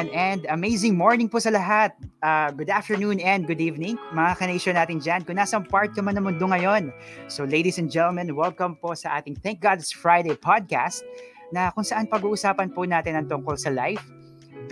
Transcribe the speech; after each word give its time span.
Ayan, 0.00 0.16
and 0.16 0.42
amazing 0.48 0.96
morning 0.96 1.28
po 1.28 1.36
sa 1.44 1.52
lahat. 1.52 1.92
Uh, 2.24 2.48
good 2.56 2.72
afternoon 2.72 3.20
and 3.20 3.44
good 3.44 3.60
evening, 3.60 4.00
mga 4.16 4.32
kanation 4.40 4.72
natin 4.72 4.96
dyan. 4.96 5.20
Kung 5.28 5.36
nasang 5.36 5.60
part 5.60 5.92
ka 5.92 6.00
man 6.00 6.16
ng 6.16 6.24
mundo 6.24 6.48
ngayon. 6.48 6.88
So 7.28 7.44
ladies 7.44 7.76
and 7.76 7.92
gentlemen, 7.92 8.32
welcome 8.32 8.80
po 8.80 8.96
sa 8.96 9.20
ating 9.20 9.36
Thank 9.44 9.60
God 9.60 9.76
It's 9.76 9.92
Friday 9.92 10.32
podcast 10.40 11.04
na 11.52 11.68
kung 11.76 11.84
saan 11.84 12.08
pag-uusapan 12.08 12.72
po 12.72 12.88
natin 12.88 13.12
ang 13.12 13.28
tungkol 13.28 13.60
sa 13.60 13.68
life, 13.68 14.00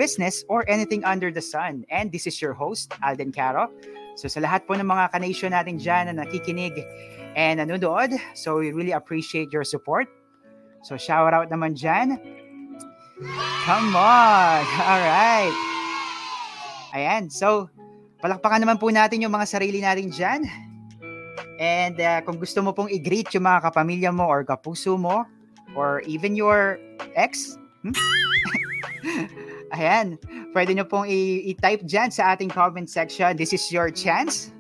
business, 0.01 0.49
or 0.49 0.65
anything 0.65 1.05
under 1.05 1.29
the 1.29 1.45
sun. 1.45 1.85
And 1.93 2.09
this 2.09 2.25
is 2.25 2.41
your 2.41 2.57
host, 2.57 2.97
Alden 3.05 3.29
Caro. 3.37 3.69
So 4.17 4.33
sa 4.33 4.41
lahat 4.41 4.65
po 4.65 4.81
ng 4.81 4.89
mga 4.89 5.13
kanation 5.13 5.53
natin 5.53 5.77
dyan 5.77 6.09
na 6.09 6.25
nakikinig 6.25 6.73
and 7.37 7.61
nanonood, 7.61 8.17
so 8.33 8.65
we 8.65 8.73
really 8.73 8.97
appreciate 8.97 9.53
your 9.53 9.69
support. 9.69 10.09
So 10.89 10.97
shout 10.97 11.37
out 11.37 11.53
naman 11.53 11.77
dyan 11.77 12.17
Come 13.67 13.99
on! 13.99 14.63
All 14.91 15.03
right. 15.03 15.55
Ayan. 16.95 17.27
So, 17.27 17.67
palakpakan 18.23 18.63
naman 18.63 18.79
po 18.79 18.89
natin 18.95 19.23
yung 19.23 19.35
mga 19.35 19.47
sarili 19.51 19.83
natin 19.83 20.15
dyan. 20.15 20.47
And 21.59 21.99
uh, 21.99 22.23
kung 22.23 22.39
gusto 22.39 22.63
mo 22.63 22.71
pong 22.71 22.95
i-greet 22.95 23.35
yung 23.35 23.43
mga 23.51 23.71
kapamilya 23.71 24.15
mo 24.15 24.31
or 24.31 24.47
kapuso 24.47 24.95
mo 24.95 25.27
or 25.75 26.07
even 26.07 26.39
your 26.39 26.79
ex, 27.19 27.59
hmm? 27.83 27.95
Ayan. 29.77 30.17
Pwede 30.55 30.73
nyo 30.73 30.87
pong 30.87 31.11
i-type 31.11 31.85
dyan 31.85 32.15
sa 32.15 32.33
ating 32.33 32.49
comment 32.49 32.89
section. 32.89 33.37
This 33.37 33.53
is 33.53 33.69
your 33.69 33.91
chance. 33.91 34.55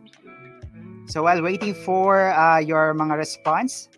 So 1.08 1.24
while 1.24 1.40
waiting 1.40 1.72
for 1.72 2.28
uh, 2.36 2.60
your 2.60 2.92
mga 2.92 3.16
response, 3.16 3.88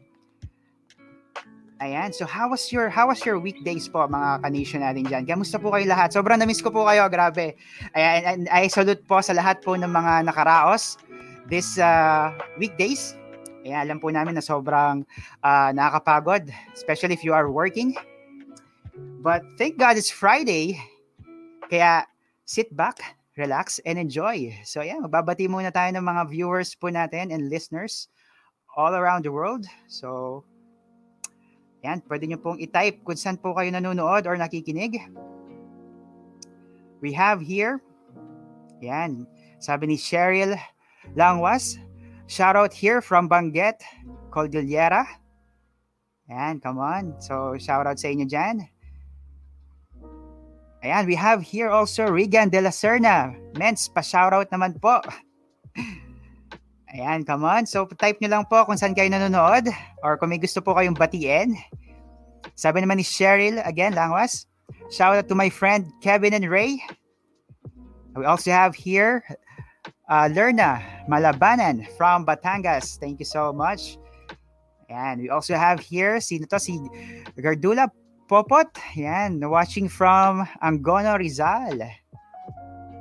Ayan. 1.80 2.12
So 2.12 2.28
how 2.28 2.52
was 2.52 2.68
your 2.68 2.92
how 2.92 3.08
was 3.08 3.24
your 3.24 3.40
weekdays 3.40 3.88
po 3.88 4.04
mga 4.04 4.44
kanisyon 4.44 4.84
natin 4.84 5.08
diyan? 5.08 5.24
Kamusta 5.24 5.56
po 5.56 5.72
kayo 5.72 5.88
lahat? 5.88 6.12
Sobrang 6.12 6.36
na-miss 6.36 6.60
ko 6.60 6.68
po 6.68 6.84
kayo, 6.84 7.08
grabe. 7.08 7.56
Ayan, 7.96 8.20
and 8.28 8.42
I 8.52 8.68
salute 8.68 9.00
po 9.09 9.24
sa 9.24 9.32
lahat 9.32 9.64
po 9.64 9.72
ng 9.80 9.88
mga 9.88 10.28
nakaraos 10.28 11.00
this 11.48 11.80
uh, 11.80 12.37
weekdays. 12.60 13.16
Ayan, 13.64 13.88
alam 13.88 13.96
po 13.96 14.12
namin 14.12 14.37
na 14.37 14.45
sobrang 14.45 15.09
uh, 15.40 15.70
nakakapagod, 15.72 16.52
especially 16.76 17.16
if 17.16 17.24
you 17.24 17.32
are 17.32 17.48
working. 17.48 17.96
But 19.24 19.40
thank 19.56 19.80
God 19.80 19.96
it's 19.96 20.12
Friday. 20.12 20.76
Kaya 21.72 22.04
sit 22.44 22.68
back, 22.76 23.00
relax, 23.40 23.80
and 23.88 23.96
enjoy. 23.96 24.52
So 24.68 24.84
yeah, 24.84 25.00
magbabati 25.00 25.48
muna 25.48 25.72
tayo 25.72 25.96
ng 25.96 26.04
mga 26.04 26.28
viewers 26.28 26.76
po 26.76 26.92
natin 26.92 27.32
and 27.32 27.48
listeners 27.48 28.12
all 28.76 28.92
around 28.92 29.24
the 29.24 29.32
world. 29.32 29.65
So 29.88 30.44
yan, 31.80 32.04
pwede 32.09 32.28
nyo 32.28 32.38
pong 32.40 32.60
i-type 32.60 33.00
kung 33.04 33.16
saan 33.16 33.40
po 33.40 33.56
kayo 33.56 33.73
nanonood 33.73 34.28
or 34.28 34.36
nakikinig. 34.36 35.00
We 37.00 37.16
have 37.16 37.40
here, 37.40 37.80
yan, 38.84 39.24
sabi 39.56 39.92
ni 39.92 39.96
Cheryl 39.96 40.56
Langwas, 41.16 41.80
shout 42.28 42.56
out 42.56 42.76
here 42.76 43.00
from 43.00 43.28
Banget, 43.28 43.80
Cordillera. 44.28 45.09
Yan, 46.30 46.60
come 46.62 46.78
on. 46.78 47.18
So, 47.18 47.59
shout 47.59 47.90
out 47.90 47.98
sa 47.98 48.06
inyo 48.06 48.28
dyan. 48.28 48.62
Ayan, 50.80 51.04
we 51.04 51.18
have 51.18 51.42
here 51.42 51.68
also 51.68 52.06
Regan 52.09 52.48
De 52.48 52.62
La 52.62 52.70
Serna. 52.70 53.34
Mens, 53.59 53.90
pa-shout 53.90 54.32
out 54.32 54.48
naman 54.48 54.78
po. 54.80 55.02
Ayan, 56.91 57.23
come 57.23 57.46
on. 57.46 57.66
So, 57.71 57.87
type 57.87 58.19
nyo 58.19 58.30
lang 58.35 58.45
po 58.51 58.66
kung 58.66 58.74
saan 58.74 58.99
kayo 58.99 59.07
nanonood 59.07 59.71
or 60.02 60.19
kung 60.19 60.35
may 60.35 60.43
gusto 60.43 60.59
po 60.59 60.74
kayong 60.74 60.99
batiin. 60.99 61.55
Sabi 62.59 62.83
naman 62.83 62.99
ni 62.99 63.07
Cheryl, 63.07 63.63
again, 63.63 63.95
Langwas, 63.95 64.50
shout 64.91 65.15
out 65.15 65.31
to 65.31 65.38
my 65.38 65.47
friend 65.47 65.87
Kevin 66.03 66.34
and 66.34 66.50
Ray. 66.50 66.83
We 68.19 68.27
also 68.27 68.50
have 68.50 68.75
here 68.75 69.22
uh, 70.11 70.27
Lerna 70.27 70.83
Malabanan 71.06 71.87
from 71.94 72.27
Batangas. 72.27 72.99
Thank 72.99 73.23
you 73.23 73.29
so 73.29 73.55
much. 73.55 73.97
And 74.91 75.23
we 75.23 75.31
also 75.31 75.55
have 75.55 75.79
here, 75.79 76.19
sino 76.19 76.50
to? 76.50 76.59
Si 76.59 76.75
Gardula 77.39 77.87
Popot. 78.27 78.67
Yan, 78.99 79.39
watching 79.47 79.87
from 79.87 80.43
Angono, 80.59 81.15
Rizal. 81.15 81.79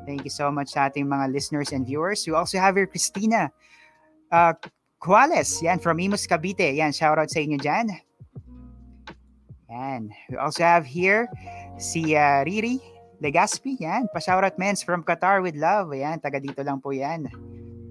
Thank 0.06 0.22
you 0.26 0.30
so 0.30 0.54
much 0.54 0.78
sa 0.78 0.94
ating 0.94 1.10
mga 1.10 1.34
listeners 1.34 1.74
and 1.74 1.86
viewers. 1.86 2.22
We 2.30 2.38
also 2.38 2.62
have 2.62 2.78
here 2.78 2.86
Christina 2.86 3.50
uh, 4.32 4.54
Cuales, 5.00 5.62
yan, 5.64 5.80
from 5.80 5.98
Imus, 5.98 6.28
Cavite. 6.28 6.76
Yan, 6.76 6.92
shout 6.92 7.16
out 7.16 7.32
sa 7.32 7.40
inyo 7.40 7.56
dyan. 7.56 7.88
Yan. 9.72 10.12
We 10.28 10.36
also 10.36 10.68
have 10.68 10.84
here 10.84 11.32
si 11.80 12.20
uh, 12.20 12.44
Riri 12.44 12.84
Legaspi. 13.24 13.80
Yan, 13.80 14.12
pa-shout 14.12 14.44
out 14.44 14.60
mens 14.60 14.84
from 14.84 15.08
Qatar 15.08 15.40
with 15.40 15.56
love. 15.56 15.96
Yan, 15.96 16.20
taga 16.20 16.44
dito 16.44 16.60
lang 16.68 16.84
po 16.84 16.92
yan. 16.92 17.32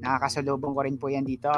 Nakakasalubong 0.04 0.76
ko 0.76 0.80
rin 0.84 1.00
po 1.00 1.08
yan 1.08 1.24
dito. 1.24 1.48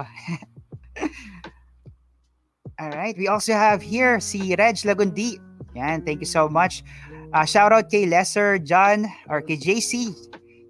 All 2.80 2.94
right, 2.94 3.18
we 3.18 3.26
also 3.26 3.52
have 3.52 3.82
here 3.82 4.22
si 4.22 4.54
Reg 4.54 4.78
Lagundi. 4.86 5.42
Yan, 5.74 6.06
thank 6.06 6.22
you 6.22 6.30
so 6.30 6.46
much. 6.48 6.86
Uh, 7.34 7.42
shout 7.42 7.74
out 7.74 7.90
kay 7.90 8.06
Lesser 8.06 8.58
John 8.62 9.10
or 9.26 9.42
kay 9.42 9.58
JC, 9.58 10.14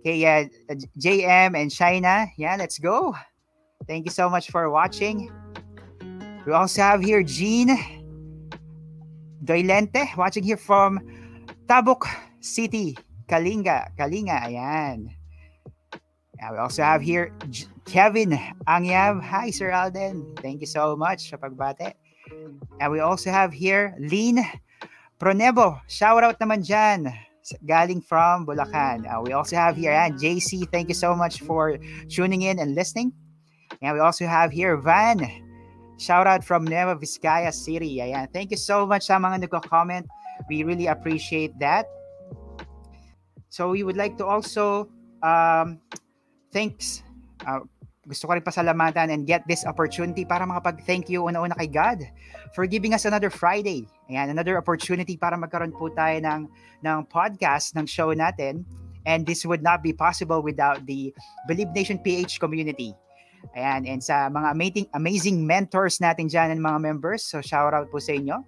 kay 0.09 0.25
uh, 0.25 0.49
JM 0.97 1.53
and 1.53 1.69
Shaina. 1.69 2.33
Yan, 2.41 2.65
let's 2.65 2.81
go. 2.81 3.13
Thank 3.87 4.05
you 4.05 4.13
so 4.13 4.29
much 4.29 4.51
for 4.51 4.71
watching. 4.71 5.31
We 6.47 6.53
also 6.53 6.83
have 6.83 7.03
here 7.03 7.23
Jean 7.23 7.77
Doylente 9.45 10.17
watching 10.17 10.45
here 10.45 10.57
from 10.57 11.01
Tabuk 11.67 12.05
City, 12.41 12.97
Kalinga. 13.29 13.93
Kalinga, 13.97 14.41
ayan. 14.49 15.11
Yeah, 16.39 16.53
we 16.53 16.59
also 16.59 16.83
have 16.83 17.03
here 17.03 17.33
J- 17.51 17.67
Kevin 17.85 18.33
Angyab. 18.67 19.23
Hi, 19.23 19.51
Sir 19.51 19.71
Alden. 19.71 20.35
Thank 20.41 20.61
you 20.61 20.67
so 20.67 20.97
much 20.97 21.29
sa 21.29 21.37
pagbate. 21.37 21.93
And 22.81 22.93
we 22.93 23.01
also 23.01 23.31
have 23.31 23.53
here 23.53 23.93
Lean 24.01 24.41
Pronebo. 25.21 25.81
Shout 25.89 26.25
out 26.25 26.41
naman 26.41 26.65
dyan. 26.65 27.13
Galing 27.67 28.01
from 28.01 28.47
Bulacan. 28.47 29.05
Uh, 29.05 29.21
we 29.21 29.33
also 29.33 29.57
have 29.57 29.77
here 29.77 29.93
and 29.93 30.15
JC. 30.17 30.65
Thank 30.71 30.89
you 30.89 30.95
so 30.95 31.13
much 31.17 31.41
for 31.43 31.77
tuning 32.09 32.43
in 32.43 32.61
and 32.61 32.73
listening. 32.79 33.13
And 33.81 33.97
we 33.97 34.01
also 34.01 34.27
have 34.27 34.53
here 34.53 34.77
Van. 34.77 35.25
Shout 35.97 36.27
out 36.27 36.45
from 36.45 36.65
Nueva 36.65 36.97
Vizcaya 36.97 37.53
City. 37.53 38.01
Ayan. 38.01 38.29
Thank 38.33 38.51
you 38.53 38.57
so 38.57 38.87
much 38.87 39.09
sa 39.09 39.17
mga 39.17 39.49
nagko-comment. 39.49 40.09
We 40.49 40.65
really 40.65 40.89
appreciate 40.89 41.53
that. 41.61 41.89
So 43.49 43.69
we 43.69 43.83
would 43.83 43.97
like 43.97 44.17
to 44.17 44.25
also 44.25 44.89
um, 45.21 45.81
thanks 46.53 47.03
uh, 47.45 47.61
gusto 48.09 48.27
ko 48.27 48.33
rin 48.35 48.43
pasalamatan 48.43 49.13
and 49.13 49.23
get 49.29 49.45
this 49.47 49.63
opportunity 49.69 50.25
para 50.25 50.43
makapag-thank 50.43 51.13
you 51.13 51.29
una-una 51.29 51.55
kay 51.55 51.69
God 51.69 52.01
for 52.57 52.65
giving 52.65 52.97
us 52.97 53.05
another 53.05 53.29
Friday. 53.29 53.85
Ayan, 54.09 54.33
another 54.33 54.57
opportunity 54.57 55.15
para 55.15 55.37
magkaroon 55.37 55.71
po 55.71 55.93
tayo 55.93 56.19
ng, 56.19 56.49
ng 56.83 56.99
podcast, 57.07 57.77
ng 57.77 57.85
show 57.85 58.11
natin. 58.17 58.65
And 59.07 59.25
this 59.25 59.45
would 59.45 59.63
not 59.63 59.81
be 59.81 59.93
possible 59.93 60.43
without 60.43 60.85
the 60.85 61.13
Believe 61.49 61.73
Nation 61.73 62.01
PH 62.01 62.41
community. 62.41 62.93
Ayan, 63.57 63.89
and 63.89 64.01
sa 64.05 64.31
mga 64.31 64.49
amazing, 64.55 64.87
amazing 64.95 65.37
mentors 65.43 65.99
natin 65.99 66.31
dyan 66.31 66.55
and 66.55 66.61
mga 66.63 66.79
members, 66.79 67.25
so 67.27 67.43
shout 67.43 67.75
out 67.75 67.89
po 67.91 67.99
sa 67.99 68.15
inyo. 68.15 68.39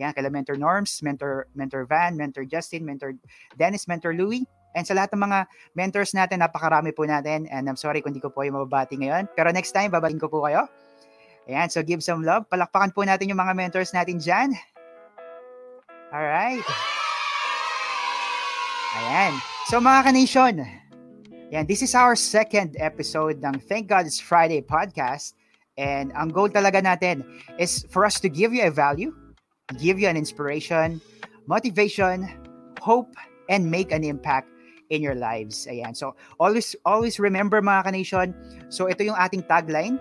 Yan, 0.00 0.16
kala 0.16 0.32
Mentor 0.32 0.56
Norms, 0.56 1.04
Mentor, 1.04 1.44
Mentor 1.52 1.84
Van, 1.84 2.16
Mentor 2.16 2.48
Justin, 2.48 2.88
Mentor 2.88 3.12
Dennis, 3.60 3.84
Mentor 3.84 4.16
Louie, 4.16 4.48
and 4.72 4.86
sa 4.86 4.96
lahat 4.96 5.12
ng 5.12 5.22
mga 5.28 5.38
mentors 5.76 6.16
natin, 6.16 6.40
napakarami 6.40 6.94
po 6.94 7.04
natin. 7.04 7.44
And 7.50 7.68
I'm 7.68 7.76
sorry 7.76 8.00
kung 8.00 8.16
hindi 8.16 8.22
ko 8.22 8.32
po 8.32 8.46
yung 8.46 8.56
mababati 8.56 8.96
ngayon. 8.96 9.28
Pero 9.36 9.52
next 9.52 9.76
time, 9.76 9.92
babatiin 9.92 10.22
ko 10.22 10.30
po 10.32 10.46
kayo. 10.46 10.70
Ayan, 11.50 11.68
so 11.68 11.82
give 11.82 12.00
some 12.00 12.22
love. 12.22 12.46
Palakpakan 12.48 12.94
po 12.94 13.02
natin 13.02 13.28
yung 13.28 13.40
mga 13.42 13.52
mentors 13.52 13.90
natin 13.92 14.22
dyan. 14.22 14.54
Alright. 16.14 16.64
Ayan. 19.04 19.32
So 19.68 19.78
mga 19.78 20.10
ka-nation, 20.10 20.54
yan, 21.50 21.66
this 21.66 21.82
is 21.82 21.94
our 21.94 22.14
second 22.14 22.78
episode 22.78 23.42
ng 23.42 23.58
Thank 23.66 23.90
God 23.90 24.06
It's 24.06 24.22
Friday 24.22 24.62
podcast. 24.62 25.34
And 25.74 26.14
ang 26.14 26.30
goal 26.30 26.48
talaga 26.48 26.78
natin 26.78 27.26
is 27.58 27.82
for 27.90 28.06
us 28.06 28.22
to 28.22 28.30
give 28.30 28.54
you 28.54 28.62
a 28.62 28.70
value, 28.70 29.10
give 29.78 29.98
you 29.98 30.06
an 30.06 30.16
inspiration, 30.16 31.02
motivation, 31.50 32.30
hope, 32.78 33.10
and 33.50 33.66
make 33.66 33.90
an 33.90 34.06
impact 34.06 34.46
in 34.94 35.02
your 35.02 35.18
lives. 35.18 35.66
Ayan. 35.66 35.96
So, 35.96 36.14
always 36.38 36.74
always 36.86 37.18
remember 37.18 37.58
mga 37.58 37.90
ka-nation. 37.90 38.34
So, 38.70 38.86
ito 38.86 39.02
yung 39.02 39.18
ating 39.18 39.50
tagline. 39.50 39.98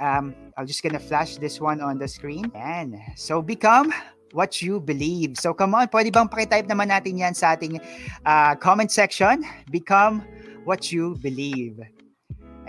Um, 0.00 0.32
I'm 0.56 0.64
just 0.64 0.80
gonna 0.80 1.00
flash 1.00 1.36
this 1.36 1.60
one 1.60 1.84
on 1.84 2.00
the 2.00 2.08
screen. 2.08 2.48
And 2.56 2.96
so, 3.16 3.44
become 3.44 3.92
what 4.32 4.62
you 4.62 4.80
believe. 4.80 5.36
So 5.38 5.54
come 5.54 5.74
on, 5.74 5.88
pwede 5.88 6.12
bang 6.12 6.28
pakitype 6.28 6.66
naman 6.70 6.90
natin 6.90 7.18
yan 7.18 7.34
sa 7.34 7.54
ating 7.54 7.78
uh, 8.26 8.54
comment 8.56 8.90
section? 8.90 9.42
Become 9.70 10.22
what 10.64 10.92
you 10.92 11.18
believe. 11.18 11.80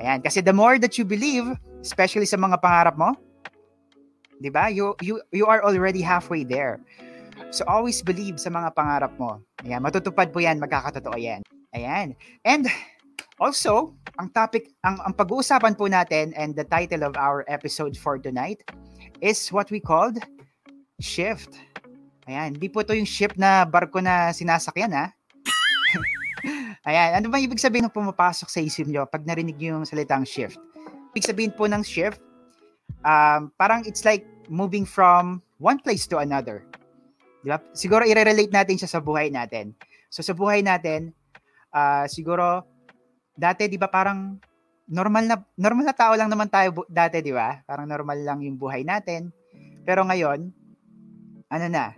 Ayan, 0.02 0.24
kasi 0.24 0.42
the 0.42 0.56
more 0.56 0.80
that 0.82 0.98
you 0.98 1.06
believe, 1.06 1.46
especially 1.84 2.26
sa 2.26 2.40
mga 2.40 2.58
pangarap 2.58 2.98
mo, 2.98 3.14
'di 4.42 4.50
ba? 4.50 4.74
You 4.74 4.98
you 5.06 5.22
you 5.30 5.46
are 5.46 5.62
already 5.62 6.02
halfway 6.02 6.42
there. 6.42 6.82
So 7.54 7.68
always 7.70 8.02
believe 8.02 8.42
sa 8.42 8.50
mga 8.50 8.74
pangarap 8.74 9.14
mo. 9.22 9.44
Ayan, 9.62 9.84
matutupad 9.86 10.34
po 10.34 10.42
yan, 10.42 10.58
magkakatotoo 10.58 11.20
yan. 11.20 11.46
Ayan. 11.76 12.16
And 12.44 12.68
also, 13.40 13.96
ang 14.20 14.32
topic, 14.32 14.72
ang, 14.86 15.00
ang 15.04 15.14
pag-uusapan 15.16 15.76
po 15.76 15.88
natin 15.88 16.32
and 16.36 16.56
the 16.56 16.68
title 16.68 17.04
of 17.04 17.16
our 17.16 17.44
episode 17.48 17.96
for 17.96 18.20
tonight 18.20 18.64
is 19.24 19.50
what 19.50 19.68
we 19.72 19.80
called 19.80 20.20
shift. 21.04 21.58
Ayan, 22.30 22.56
hindi 22.56 22.70
po 22.70 22.86
to 22.86 22.96
yung 22.96 23.10
ship 23.10 23.36
na 23.36 23.66
barko 23.66 24.00
na 24.00 24.32
sinasakyan 24.32 24.94
ha. 24.94 25.06
Ayan, 26.90 27.22
ano 27.22 27.28
ba 27.30 27.42
ibig 27.42 27.62
sabihin 27.62 27.90
ng 27.90 27.94
pumapasok 27.94 28.48
sa 28.48 28.62
isip 28.62 28.88
nyo 28.88 29.06
pag 29.10 29.26
narinig 29.26 29.58
nyo 29.58 29.82
yung 29.82 29.86
salitang 29.90 30.24
shift? 30.24 30.58
Ibig 31.12 31.28
sabihin 31.28 31.54
po 31.54 31.68
ng 31.68 31.84
shift, 31.84 32.24
um, 33.04 33.52
parang 33.60 33.84
it's 33.84 34.08
like 34.08 34.24
moving 34.48 34.88
from 34.88 35.44
one 35.60 35.78
place 35.82 36.08
to 36.08 36.22
another. 36.22 36.64
Di 37.42 37.50
ba? 37.50 37.58
Siguro 37.74 38.06
i-relate 38.06 38.54
natin 38.54 38.78
siya 38.78 38.90
sa 38.90 39.00
buhay 39.02 39.34
natin. 39.34 39.74
So 40.14 40.22
sa 40.22 40.38
buhay 40.38 40.62
natin, 40.62 41.14
uh, 41.74 42.06
siguro 42.06 42.64
dati 43.36 43.66
'di 43.66 43.80
ba 43.80 43.90
parang 43.90 44.38
normal 44.92 45.24
na 45.26 45.36
normal 45.56 45.88
na 45.88 45.96
tao 45.96 46.14
lang 46.14 46.30
naman 46.30 46.52
tayo 46.52 46.86
dati, 46.92 47.24
'di 47.24 47.34
ba? 47.34 47.64
Parang 47.66 47.90
normal 47.90 48.22
lang 48.22 48.40
yung 48.46 48.60
buhay 48.60 48.86
natin. 48.86 49.34
Pero 49.82 50.06
ngayon, 50.06 50.54
ano 51.52 51.68
na? 51.68 51.92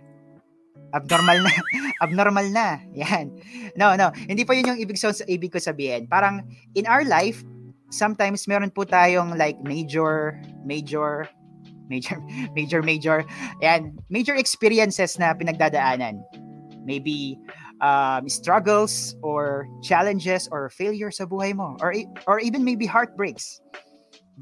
Abnormal 0.94 1.42
na. 1.42 1.52
abnormal 2.04 2.46
na. 2.50 2.78
Yan. 2.94 3.30
No, 3.78 3.94
no. 3.94 4.10
Hindi 4.26 4.42
pa 4.42 4.54
'yun 4.54 4.74
yung 4.74 4.80
ibig 4.82 4.98
so, 4.98 5.10
ibig 5.26 5.54
ko 5.54 5.58
sabihin. 5.58 6.06
Parang 6.10 6.42
in 6.74 6.86
our 6.86 7.06
life, 7.06 7.42
sometimes 7.94 8.50
meron 8.50 8.74
po 8.74 8.82
tayong 8.82 9.38
like 9.38 9.58
major 9.62 10.34
major 10.66 11.30
major 11.86 12.18
major 12.58 12.82
major 12.82 13.22
yan 13.62 13.94
major 14.10 14.34
experiences 14.34 15.14
na 15.18 15.30
pinagdadaanan 15.30 16.18
maybe 16.82 17.38
um, 17.80 18.28
struggles 18.28 19.14
or 19.22 19.70
challenges 19.80 20.50
or 20.50 20.68
failure 20.74 21.10
sa 21.10 21.24
buhay 21.24 21.54
mo 21.54 21.78
or 21.78 21.94
or 22.26 22.42
even 22.42 22.66
maybe 22.66 22.84
heartbreaks 22.84 23.62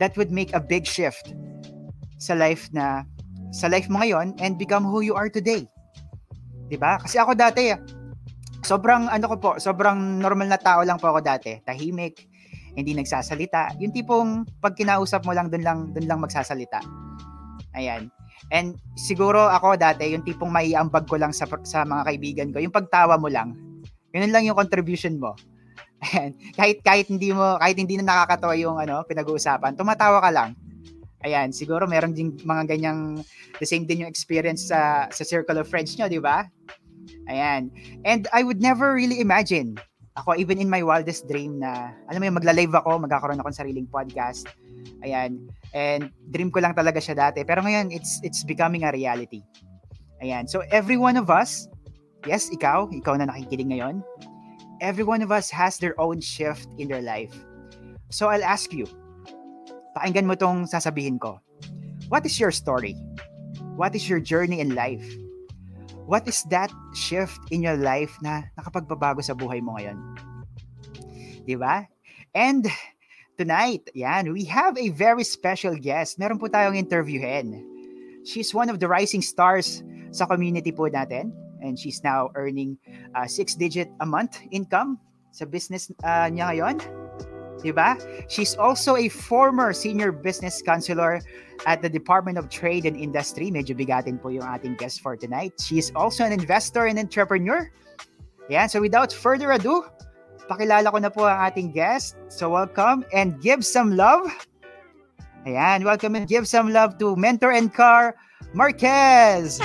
that 0.00 0.17
would 0.17 0.32
make 0.32 0.50
a 0.56 0.62
big 0.62 0.88
shift 0.88 1.37
sa 2.17 2.32
life 2.32 2.73
na 2.73 3.05
sa 3.52 3.69
life 3.69 3.87
mo 3.93 4.00
ngayon 4.00 4.34
and 4.40 4.56
become 4.56 4.82
who 4.82 5.04
you 5.04 5.12
are 5.12 5.28
today. 5.28 5.69
'Di 6.66 6.81
ba? 6.81 6.96
Kasi 6.99 7.20
ako 7.20 7.37
dati 7.37 7.76
sobrang 8.62 9.10
ano 9.10 9.26
ko 9.26 9.37
po, 9.38 9.50
sobrang 9.58 10.22
normal 10.22 10.49
na 10.49 10.58
tao 10.58 10.81
lang 10.87 10.96
po 10.96 11.10
ako 11.10 11.20
dati. 11.20 11.58
Tahimik, 11.66 12.26
hindi 12.78 12.94
nagsasalita. 12.96 13.76
Yung 13.82 13.93
tipong 13.93 14.46
pag 14.62 14.78
kinausap 14.78 15.26
mo 15.26 15.34
lang 15.34 15.50
doon 15.50 15.62
lang 15.62 15.78
doon 15.93 16.06
lang 16.08 16.19
magsasalita. 16.22 16.81
Ayan. 17.76 18.08
And 18.50 18.78
siguro 18.99 19.49
ako 19.49 19.78
dati, 19.78 20.12
yung 20.12 20.25
tipong 20.26 20.50
maiambag 20.50 21.06
ko 21.06 21.16
lang 21.20 21.32
sa, 21.32 21.46
sa 21.62 21.84
mga 21.87 22.02
kaibigan 22.04 22.49
ko, 22.50 22.58
yung 22.60 22.75
pagtawa 22.75 23.16
mo 23.16 23.31
lang. 23.31 23.54
Yun 24.12 24.32
lang 24.32 24.44
yung 24.44 24.58
contribution 24.58 25.16
mo. 25.16 25.32
Ayan. 26.02 26.34
Kahit, 26.52 26.82
kahit 26.84 27.06
hindi 27.08 27.32
mo, 27.32 27.56
kahit 27.56 27.78
hindi 27.78 27.96
na 27.96 28.12
nakakatawa 28.12 28.58
yung 28.58 28.76
ano, 28.76 29.06
pinag-uusapan, 29.08 29.78
tumatawa 29.78 30.20
ka 30.20 30.31
lang. 30.34 30.52
Ayan, 31.22 31.54
siguro 31.54 31.86
meron 31.86 32.14
din 32.14 32.34
mga 32.42 32.66
ganyang, 32.74 33.22
the 33.62 33.66
same 33.66 33.86
din 33.86 34.02
yung 34.02 34.10
experience 34.10 34.66
sa, 34.70 35.06
sa 35.14 35.22
circle 35.22 35.58
of 35.58 35.70
friends 35.70 35.94
nyo, 35.94 36.10
di 36.10 36.19
ba? 36.19 36.46
Ayan. 37.30 37.70
And 38.02 38.26
I 38.34 38.42
would 38.42 38.58
never 38.58 38.94
really 38.94 39.22
imagine, 39.22 39.78
ako 40.19 40.36
even 40.36 40.58
in 40.58 40.69
my 40.69 40.82
wildest 40.82 41.30
dream 41.30 41.62
na, 41.62 41.94
alam 42.10 42.20
mo 42.20 42.26
yung 42.26 42.38
magla-live 42.42 42.74
ako, 42.74 42.98
magkakaroon 43.06 43.38
ako 43.38 43.48
ng 43.54 43.58
sariling 43.58 43.88
podcast. 43.88 44.50
Ayan 45.06 45.46
And 45.72 46.12
dream 46.28 46.52
ko 46.52 46.60
lang 46.60 46.76
talaga 46.76 47.00
siya 47.00 47.16
dati. 47.16 47.46
Pero 47.48 47.64
ngayon, 47.64 47.88
it's, 47.96 48.20
it's 48.20 48.44
becoming 48.44 48.84
a 48.84 48.92
reality. 48.92 49.40
Ayan. 50.20 50.44
So 50.46 50.62
every 50.68 51.00
one 51.00 51.16
of 51.16 51.32
us, 51.32 51.66
yes, 52.28 52.52
ikaw, 52.52 52.92
ikaw 52.92 53.16
na 53.16 53.26
nakikinig 53.26 53.72
ngayon, 53.72 54.04
every 54.84 55.02
one 55.02 55.25
of 55.25 55.32
us 55.32 55.48
has 55.48 55.80
their 55.80 55.96
own 55.96 56.20
shift 56.20 56.68
in 56.76 56.92
their 56.92 57.02
life. 57.02 57.32
So 58.12 58.28
I'll 58.28 58.44
ask 58.44 58.70
you, 58.76 58.84
pakinggan 59.94 60.28
mo 60.28 60.34
tong 60.34 60.64
sasabihin 60.68 61.20
ko. 61.20 61.40
What 62.08 62.24
is 62.28 62.36
your 62.36 62.52
story? 62.52 62.96
What 63.76 63.96
is 63.96 64.08
your 64.08 64.20
journey 64.20 64.60
in 64.60 64.76
life? 64.76 65.04
What 66.04 66.28
is 66.28 66.44
that 66.50 66.68
shift 66.92 67.38
in 67.54 67.62
your 67.62 67.78
life 67.78 68.12
na 68.20 68.44
nakapagbabago 68.58 69.22
sa 69.22 69.32
buhay 69.32 69.62
mo 69.62 69.78
ngayon? 69.78 69.96
'Di 71.46 71.56
ba? 71.56 71.86
And 72.32 72.66
tonight, 73.36 73.88
yan, 73.92 74.32
we 74.32 74.44
have 74.48 74.76
a 74.76 74.88
very 74.92 75.24
special 75.24 75.76
guest. 75.76 76.16
Meron 76.16 76.40
po 76.40 76.48
tayong 76.48 76.76
interviewin. 76.76 77.60
She's 78.24 78.54
one 78.54 78.70
of 78.70 78.80
the 78.80 78.88
rising 78.88 79.20
stars 79.20 79.82
sa 80.14 80.24
community 80.28 80.72
po 80.72 80.88
natin. 80.88 81.32
And 81.62 81.78
she's 81.78 82.02
now 82.02 82.34
earning 82.34 82.74
uh, 83.14 83.30
six-digit 83.30 83.86
a 84.02 84.06
month 84.06 84.42
income 84.50 84.98
sa 85.30 85.46
business 85.46 85.90
uh, 86.02 86.26
niya 86.26 86.50
ngayon. 86.50 87.01
Diba? 87.62 87.94
She's 88.26 88.59
also 88.59 88.97
a 88.99 89.09
former 89.09 89.73
senior 89.73 90.11
business 90.11 90.61
counselor 90.61 91.23
at 91.67 91.81
the 91.81 91.88
Department 91.88 92.38
of 92.38 92.50
Trade 92.50 92.87
and 92.87 92.99
Industry. 92.99 93.50
Medyo 93.55 93.79
bigatin 93.79 94.19
po 94.20 94.35
yung 94.35 94.43
ating 94.43 94.76
guest 94.76 95.00
for 95.00 95.14
tonight. 95.14 95.55
She 95.62 95.79
is 95.79 95.94
also 95.94 96.26
an 96.26 96.35
investor 96.35 96.91
and 96.91 96.99
entrepreneur. 96.99 97.70
Yeah, 98.50 98.67
so 98.67 98.82
without 98.82 99.14
further 99.14 99.55
ado, 99.55 99.87
pakilala 100.50 100.91
ko 100.91 100.99
na 100.99 101.11
po 101.14 101.31
ang 101.31 101.38
ating 101.47 101.70
guest. 101.70 102.19
So 102.26 102.50
welcome 102.50 103.06
and 103.14 103.38
give 103.38 103.62
some 103.62 103.94
love. 103.94 104.26
Ayan, 105.47 105.87
welcome 105.87 106.19
and 106.19 106.26
give 106.26 106.50
some 106.50 106.75
love 106.75 106.99
to 106.99 107.14
Mentor 107.14 107.55
and 107.55 107.70
Car 107.70 108.19
Marquez. 108.55 109.62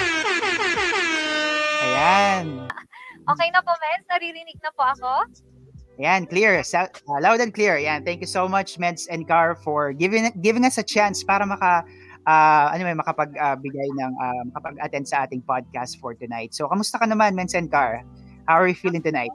Ayan. 1.82 2.70
Okay 3.28 3.50
na 3.52 3.60
po, 3.60 3.74
Mens. 3.76 4.06
Naririnig 4.08 4.58
na 4.64 4.72
po 4.72 4.88
ako. 4.88 5.12
Ayan, 5.98 6.30
clear. 6.30 6.62
Uh, 6.62 6.88
loud 7.22 7.42
and 7.42 7.54
clear. 7.54 7.78
Ayan, 7.78 8.06
thank 8.06 8.22
you 8.22 8.30
so 8.30 8.48
much, 8.48 8.78
Mens 8.78 9.08
and 9.10 9.28
Car, 9.28 9.58
for 9.66 9.94
giving 9.94 10.30
giving 10.46 10.62
us 10.62 10.78
a 10.78 10.86
chance 10.86 11.26
para 11.26 11.42
maka 11.42 11.82
uh, 12.30 12.70
ano 12.70 12.86
may 12.86 12.94
makapagbigay 12.94 13.90
uh, 13.90 14.00
ng 14.06 14.12
uh, 14.14 14.42
makapag-attend 14.54 15.10
sa 15.10 15.26
ating 15.26 15.42
podcast 15.42 15.98
for 15.98 16.14
tonight. 16.14 16.54
So, 16.54 16.70
kamusta 16.70 17.02
ka 17.02 17.10
naman, 17.10 17.34
Mens 17.34 17.58
and 17.58 17.74
Car? 17.74 18.06
How 18.46 18.62
are 18.62 18.70
you 18.70 18.78
feeling 18.78 19.02
tonight? 19.02 19.34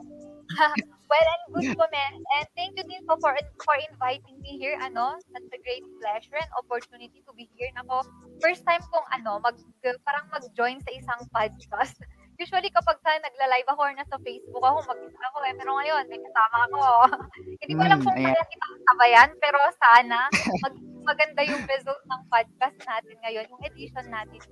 Well, 1.13 1.29
and 1.29 1.45
good 1.53 1.77
comments. 1.77 2.25
And 2.41 2.49
thank 2.57 2.73
you 2.81 2.89
din 2.89 3.05
po 3.05 3.21
for, 3.21 3.37
for 3.61 3.77
inviting 3.85 4.41
me 4.41 4.57
here. 4.57 4.81
Ano, 4.81 5.21
such 5.21 5.45
a 5.45 5.61
great 5.61 5.85
pleasure 6.01 6.41
and 6.41 6.49
opportunity 6.57 7.21
to 7.29 7.37
be 7.37 7.53
here. 7.53 7.69
Nako, 7.77 8.09
first 8.41 8.65
time 8.65 8.81
kong 8.89 9.05
ano, 9.13 9.37
mag, 9.45 9.61
parang 10.09 10.25
mag-join 10.33 10.81
sa 10.81 10.89
isang 10.97 11.21
podcast. 11.29 12.01
Usually 12.43 12.71
kapag 12.75 12.99
sa 13.07 13.15
nagla-live 13.23 13.69
ako 13.71 13.81
or 13.87 13.95
nasa 13.95 14.19
Facebook 14.19 14.65
ako, 14.67 14.79
mag-isa 14.91 15.23
ako 15.31 15.39
eh. 15.47 15.55
Pero 15.55 15.71
ngayon, 15.79 16.05
may 16.11 16.19
kasama 16.19 16.57
ako. 16.67 16.83
Hindi 17.63 17.73
ko 17.79 17.83
alam 17.87 17.99
mm, 18.03 18.05
kung 18.11 18.19
kaya 18.19 18.43
kita 18.51 18.67
sabayan, 18.83 19.31
pero 19.39 19.59
sana 19.79 20.19
mag, 20.59 20.75
maganda 21.07 21.41
yung 21.47 21.63
result 21.71 22.03
ng 22.03 22.23
podcast 22.27 22.79
natin 22.83 23.17
ngayon, 23.23 23.47
yung 23.47 23.63
edition 23.63 24.07
natin. 24.11 24.43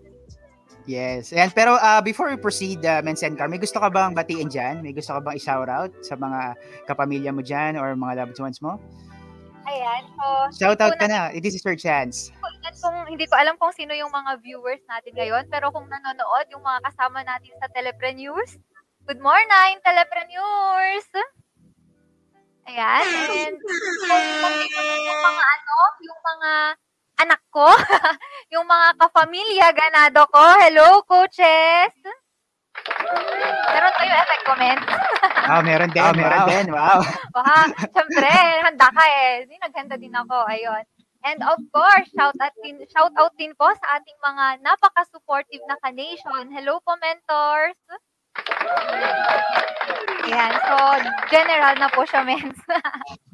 Yes. 0.86 1.34
And 1.34 1.50
pero 1.50 1.82
uh, 1.82 1.98
before 1.98 2.30
we 2.30 2.38
proceed, 2.38 2.86
uh, 2.86 3.02
Mensen 3.02 3.34
Car, 3.34 3.50
may 3.50 3.58
gusto 3.58 3.82
ka 3.82 3.90
bang 3.90 4.14
batiin 4.14 4.46
dyan? 4.46 4.86
May 4.86 4.94
gusto 4.94 5.18
ka 5.18 5.20
bang 5.26 5.34
i-shout 5.34 5.66
out 5.66 5.90
sa 6.06 6.14
mga 6.14 6.54
kapamilya 6.86 7.34
mo 7.34 7.42
dyan 7.42 7.74
or 7.74 7.98
mga 7.98 8.22
loved 8.22 8.38
ones 8.38 8.62
mo? 8.62 8.78
Ayan. 9.66 10.02
So, 10.14 10.24
shout 10.56 10.80
out 10.80 10.94
ka 10.94 11.06
na. 11.10 11.34
This 11.36 11.58
is 11.58 11.62
your 11.66 11.76
chance. 11.76 12.30
Kung, 12.60 12.96
hindi 13.08 13.24
ko 13.24 13.34
alam 13.40 13.56
kung 13.56 13.72
sino 13.72 13.96
yung 13.96 14.12
mga 14.12 14.36
viewers 14.44 14.84
natin 14.84 15.16
ngayon, 15.16 15.44
pero 15.48 15.72
kung 15.72 15.88
nanonood, 15.88 16.46
yung 16.52 16.60
mga 16.60 16.80
kasama 16.92 17.24
natin 17.24 17.56
sa 17.56 17.68
Telepre 17.72 18.12
News, 18.12 18.60
good 19.08 19.20
morning, 19.20 19.80
Telepre 19.80 20.28
News! 20.28 21.08
Ayan. 22.68 23.04
And 23.48 23.56
kung, 23.56 24.24
kung 24.38 24.56
yung 25.08 25.22
mga 25.24 25.44
ano, 25.44 25.76
yung 26.04 26.20
mga 26.20 26.52
anak 27.20 27.42
ko, 27.48 27.68
yung 28.54 28.66
mga 28.68 28.88
kapamilya, 29.00 29.66
ganado 29.72 30.22
ko. 30.28 30.44
Hello, 30.60 31.00
coaches! 31.08 31.96
Meron 33.70 33.94
kayo 33.98 34.12
effect 34.14 34.44
comment? 34.46 34.80
ah, 35.50 35.60
meron 35.64 35.90
din. 35.90 36.00
Ah, 36.04 36.14
meron 36.14 36.42
wow. 36.44 36.48
din. 36.48 36.66
Wow. 36.70 37.00
Wow. 37.34 37.64
Siyempre, 37.92 38.30
handa 38.62 38.88
ka 38.88 39.04
eh. 39.04 39.44
Hindi, 39.44 39.56
naghanda 39.58 39.96
din 39.98 40.14
ako. 40.14 40.36
Ayun. 40.46 40.84
And 41.24 41.44
of 41.44 41.60
course, 41.72 42.08
shout 42.16 42.36
out 42.40 42.56
din, 42.64 42.80
shout 42.88 43.12
out 43.20 43.36
din 43.36 43.52
po 43.60 43.68
sa 43.68 44.00
ating 44.00 44.18
mga 44.24 44.44
napaka-supportive 44.64 45.60
na 45.68 45.76
ka-nation. 45.84 46.48
Hello 46.48 46.80
po, 46.80 46.96
mentors! 46.96 47.76
Ayan, 50.24 50.52
so 50.64 50.76
general 51.28 51.74
na 51.76 51.88
po 51.92 52.08
siya, 52.08 52.24
mens. 52.24 52.56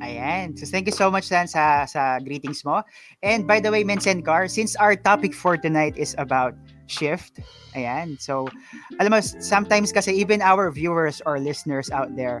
Ayan. 0.00 0.56
So 0.56 0.64
thank 0.64 0.88
you 0.88 0.96
so 0.96 1.12
much 1.12 1.28
Dan 1.28 1.44
sa 1.44 1.84
sa 1.84 2.18
greetings 2.24 2.64
mo. 2.64 2.80
And 3.20 3.44
by 3.44 3.60
the 3.60 3.68
way, 3.68 3.84
Mensen 3.84 4.24
Car, 4.24 4.48
since 4.48 4.72
our 4.80 4.96
topic 4.96 5.36
for 5.36 5.60
tonight 5.60 5.92
is 6.00 6.16
about 6.16 6.56
shift, 6.88 7.38
ayan. 7.76 8.16
So 8.16 8.48
alam 8.96 9.12
mo 9.12 9.20
sometimes 9.20 9.92
kasi 9.92 10.16
even 10.16 10.40
our 10.40 10.72
viewers 10.72 11.20
or 11.28 11.36
listeners 11.36 11.92
out 11.92 12.16
there, 12.16 12.40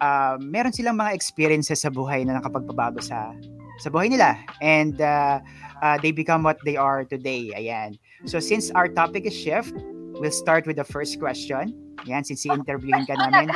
uh, 0.00 0.36
meron 0.40 0.72
silang 0.72 0.96
mga 0.96 1.14
experiences 1.14 1.82
sa 1.82 1.90
buhay 1.90 2.24
na 2.24 2.38
nakapagpabago 2.38 3.00
sa 3.00 3.32
sa 3.78 3.88
buhay 3.88 4.10
nila 4.10 4.34
and 4.58 4.98
uh, 4.98 5.38
uh, 5.82 5.96
they 6.02 6.10
become 6.10 6.42
what 6.42 6.58
they 6.66 6.74
are 6.74 7.06
today. 7.06 7.54
Ayan. 7.54 7.94
So 8.26 8.42
since 8.42 8.70
our 8.74 8.90
topic 8.90 9.26
is 9.26 9.34
shift, 9.34 9.74
we'll 10.18 10.34
start 10.34 10.66
with 10.66 10.76
the 10.76 10.86
first 10.86 11.18
question. 11.22 11.74
Yan, 12.06 12.22
since 12.22 12.46
i-interviewin 12.46 13.10
ka 13.10 13.18
namin. 13.18 13.50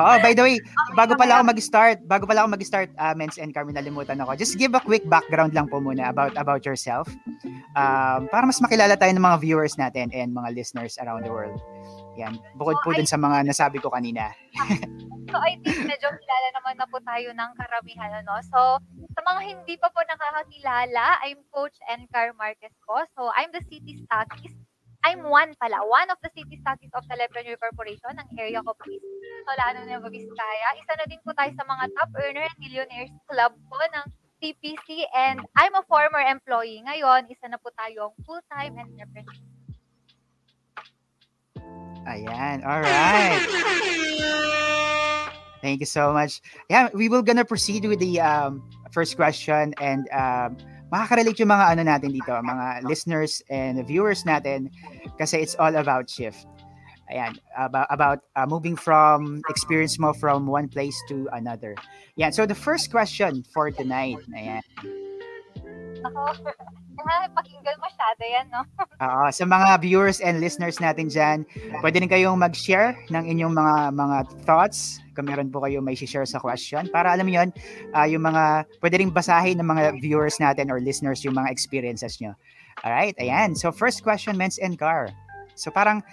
Oo, 0.00 0.14
by 0.24 0.32
the 0.32 0.40
way, 0.40 0.56
bago 0.96 1.12
pala 1.12 1.40
ako 1.40 1.52
mag-start, 1.52 2.00
bago 2.08 2.24
pala 2.24 2.44
ako 2.44 2.56
mag-start, 2.56 2.88
uh, 2.96 3.12
Men's 3.12 3.36
and 3.36 3.52
Carmen, 3.52 3.76
nalimutan 3.76 4.16
ako. 4.24 4.32
Just 4.32 4.56
give 4.56 4.72
a 4.72 4.80
quick 4.80 5.04
background 5.12 5.52
lang 5.52 5.68
po 5.68 5.76
muna 5.76 6.08
about 6.08 6.32
about 6.40 6.64
yourself. 6.64 7.04
Um, 7.76 8.32
para 8.32 8.48
mas 8.48 8.56
makilala 8.64 8.96
tayo 8.96 9.12
ng 9.12 9.20
mga 9.20 9.44
viewers 9.44 9.76
natin 9.76 10.08
and 10.16 10.32
mga 10.32 10.56
listeners 10.56 10.96
around 11.04 11.28
the 11.28 11.32
world. 11.32 11.60
Yan, 12.18 12.34
bukod 12.58 12.82
po 12.82 12.90
dun 12.90 13.06
sa 13.06 13.14
mga 13.14 13.46
nasabi 13.46 13.78
ko 13.78 13.94
kanina. 13.94 14.34
so 15.30 15.38
I 15.38 15.54
think 15.62 15.86
medyo 15.86 16.10
kilala 16.10 16.48
naman 16.58 16.74
na 16.74 16.86
po 16.90 16.98
tayo 17.06 17.30
ng 17.30 17.50
karamihan. 17.54 18.10
Ano? 18.26 18.42
So 18.42 18.82
sa 19.14 19.20
mga 19.22 19.40
hindi 19.46 19.74
pa 19.78 19.86
po 19.94 20.02
nakakakilala, 20.02 21.22
I'm 21.22 21.46
Coach 21.54 21.78
Encar 21.86 22.34
Marquez 22.34 22.74
po. 22.82 23.06
So 23.14 23.30
I'm 23.30 23.54
the 23.54 23.62
city 23.70 24.02
stockist. 24.02 24.58
I'm 25.06 25.30
one 25.30 25.54
pala, 25.62 25.86
one 25.86 26.10
of 26.10 26.18
the 26.26 26.30
city 26.34 26.58
stockists 26.58 26.98
of 26.98 27.06
Telepreneur 27.06 27.54
Corporation 27.62 28.18
ng 28.18 28.28
area 28.34 28.58
ko 28.66 28.74
please. 28.82 29.06
So 29.46 29.54
lalo 29.54 29.86
na 29.86 30.02
Vizcaya. 30.10 30.68
Isa 30.74 30.92
na 30.98 31.06
din 31.06 31.22
po 31.22 31.30
tayo 31.38 31.54
sa 31.54 31.62
mga 31.70 31.84
top 31.94 32.10
earner 32.18 32.50
and 32.50 32.58
millionaires 32.58 33.14
club 33.30 33.54
po 33.70 33.78
ng 33.78 34.06
TPC 34.42 35.06
and 35.14 35.38
I'm 35.54 35.74
a 35.74 35.86
former 35.86 36.22
employee. 36.22 36.82
Ngayon, 36.86 37.26
isa 37.30 37.50
na 37.50 37.58
po 37.58 37.74
tayong 37.74 38.14
full-time 38.22 38.78
entrepreneur. 38.78 39.38
Ayan. 42.08 42.64
All 42.64 42.80
right. 42.80 43.44
Thank 45.60 45.80
you 45.80 45.86
so 45.86 46.12
much. 46.12 46.40
Yeah, 46.70 46.88
we 46.94 47.08
will 47.08 47.22
gonna 47.22 47.44
proceed 47.44 47.84
with 47.84 47.98
the 47.98 48.20
um, 48.20 48.62
first 48.90 49.16
question 49.16 49.74
and 49.82 50.08
um, 50.16 50.56
makaka-relate 50.88 51.38
yung 51.38 51.52
mga 51.52 51.76
ano 51.76 51.82
natin 51.84 52.10
dito, 52.14 52.32
mga 52.32 52.88
listeners 52.88 53.42
and 53.50 53.84
viewers 53.84 54.24
natin 54.24 54.70
kasi 55.18 55.38
it's 55.42 55.54
all 55.60 55.74
about 55.76 56.08
shift. 56.08 56.46
Ayan, 57.12 57.36
about 57.56 57.88
about 57.88 58.18
uh, 58.36 58.44
moving 58.44 58.76
from 58.76 59.40
experience 59.48 59.98
mo 59.98 60.12
from 60.12 60.46
one 60.46 60.68
place 60.68 60.96
to 61.08 61.28
another. 61.32 61.74
Yeah, 62.16 62.30
so 62.30 62.44
the 62.44 62.56
first 62.56 62.92
question 62.92 63.44
for 63.52 63.72
tonight. 63.72 64.20
Ayan. 64.32 64.64
Ako, 66.04 66.20
pakinggan 67.38 67.78
masyado 67.78 68.22
yan, 68.22 68.46
no? 68.50 68.62
Oo, 69.06 69.26
sa 69.30 69.44
mga 69.44 69.68
viewers 69.82 70.18
and 70.18 70.42
listeners 70.42 70.80
natin 70.82 71.06
dyan, 71.08 71.38
pwede 71.80 72.02
rin 72.02 72.10
kayong 72.10 72.38
mag-share 72.38 72.98
ng 73.10 73.24
inyong 73.24 73.54
mga 73.54 73.74
mga 73.94 74.16
thoughts 74.44 74.98
kung 75.18 75.26
meron 75.26 75.50
po 75.50 75.58
kayo 75.66 75.82
may 75.82 75.98
share 75.98 76.26
sa 76.26 76.38
question 76.38 76.86
para 76.94 77.10
alam 77.10 77.26
yun, 77.26 77.50
uh, 77.90 78.06
yung 78.06 78.22
mga, 78.22 78.62
pwede 78.78 79.02
rin 79.02 79.10
basahin 79.10 79.58
ng 79.58 79.66
mga 79.66 79.82
viewers 79.98 80.38
natin 80.38 80.70
or 80.70 80.78
listeners 80.78 81.26
yung 81.26 81.34
mga 81.34 81.50
experiences 81.50 82.22
nyo. 82.22 82.38
Alright, 82.86 83.18
ayan. 83.18 83.58
So 83.58 83.74
first 83.74 84.06
question, 84.06 84.38
Men's 84.38 84.62
and 84.62 84.78
Car. 84.78 85.10
So 85.58 85.74
parang, 85.74 86.06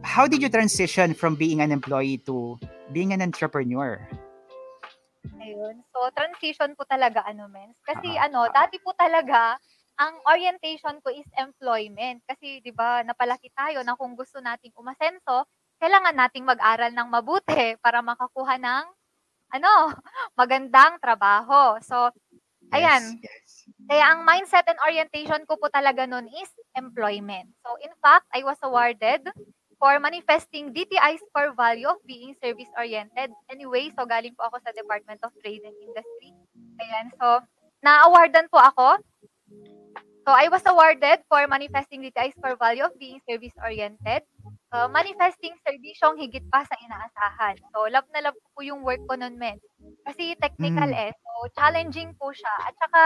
how 0.00 0.24
did 0.24 0.40
you 0.40 0.48
transition 0.48 1.12
from 1.12 1.36
being 1.36 1.60
an 1.60 1.68
employee 1.68 2.16
to 2.24 2.56
being 2.96 3.12
an 3.12 3.20
entrepreneur? 3.20 4.00
Ayun. 5.44 5.84
So, 5.92 6.08
transition 6.16 6.72
po 6.76 6.88
talaga, 6.88 7.24
ano, 7.24 7.48
mens. 7.48 7.76
Kasi, 7.84 8.12
uh-huh. 8.16 8.28
ano, 8.28 8.48
dati 8.52 8.80
po 8.80 8.96
talaga, 8.96 9.56
ang 9.94 10.14
orientation 10.26 10.98
ko 11.00 11.08
is 11.10 11.26
employment. 11.38 12.22
Kasi, 12.26 12.58
di 12.60 12.74
ba, 12.74 13.06
napalaki 13.06 13.50
tayo 13.54 13.82
na 13.86 13.94
kung 13.94 14.18
gusto 14.18 14.42
nating 14.42 14.74
umasenso, 14.74 15.46
kailangan 15.78 16.14
nating 16.14 16.46
mag-aral 16.46 16.90
ng 16.90 17.08
mabuti 17.10 17.78
para 17.78 18.02
makakuha 18.02 18.58
ng, 18.58 18.84
ano, 19.54 19.72
magandang 20.40 20.98
trabaho. 20.98 21.78
So, 21.82 22.10
ayan. 22.74 23.22
Yes, 23.22 23.30
yes. 23.30 23.50
Kaya 23.84 24.04
ang 24.12 24.26
mindset 24.26 24.66
and 24.68 24.80
orientation 24.82 25.44
ko 25.46 25.56
po 25.60 25.68
talaga 25.70 26.04
nun 26.08 26.28
is 26.28 26.50
employment. 26.74 27.52
So, 27.62 27.76
in 27.80 27.92
fact, 28.02 28.26
I 28.34 28.42
was 28.42 28.58
awarded 28.64 29.28
for 29.78 30.00
manifesting 30.00 30.72
DTI's 30.72 31.22
core 31.34 31.52
value 31.52 31.88
of 31.88 32.00
being 32.08 32.32
service-oriented. 32.40 33.30
Anyway, 33.52 33.92
so 33.92 34.08
galing 34.08 34.32
po 34.32 34.48
ako 34.48 34.56
sa 34.64 34.72
Department 34.72 35.20
of 35.20 35.34
Trade 35.44 35.60
and 35.66 35.76
Industry. 35.76 36.32
Ayan, 36.80 37.12
so 37.20 37.44
na-awardan 37.84 38.48
po 38.48 38.56
ako 38.56 38.96
So 40.24 40.32
I 40.32 40.48
was 40.48 40.64
awarded 40.64 41.20
for 41.28 41.44
manifesting 41.44 42.00
DTI's 42.00 42.32
core 42.40 42.56
value 42.56 42.88
of 42.88 42.96
being 42.96 43.20
service-oriented, 43.28 44.24
uh, 44.72 44.88
manifesting 44.88 45.52
serbisyong 45.60 46.16
higit 46.16 46.48
pa 46.48 46.64
sa 46.64 46.72
inaasahan. 46.80 47.60
So 47.76 47.84
love 47.92 48.08
na 48.08 48.24
love 48.24 48.38
ko 48.40 48.48
po 48.56 48.60
yung 48.64 48.80
work 48.80 49.04
ko 49.04 49.20
nun, 49.20 49.36
men. 49.36 49.60
Kasi 50.08 50.32
technical 50.40 50.88
mm. 50.88 51.04
eh, 51.08 51.12
so 51.12 51.30
challenging 51.60 52.16
po 52.16 52.32
siya. 52.32 52.54
At 52.64 52.74
saka 52.80 53.00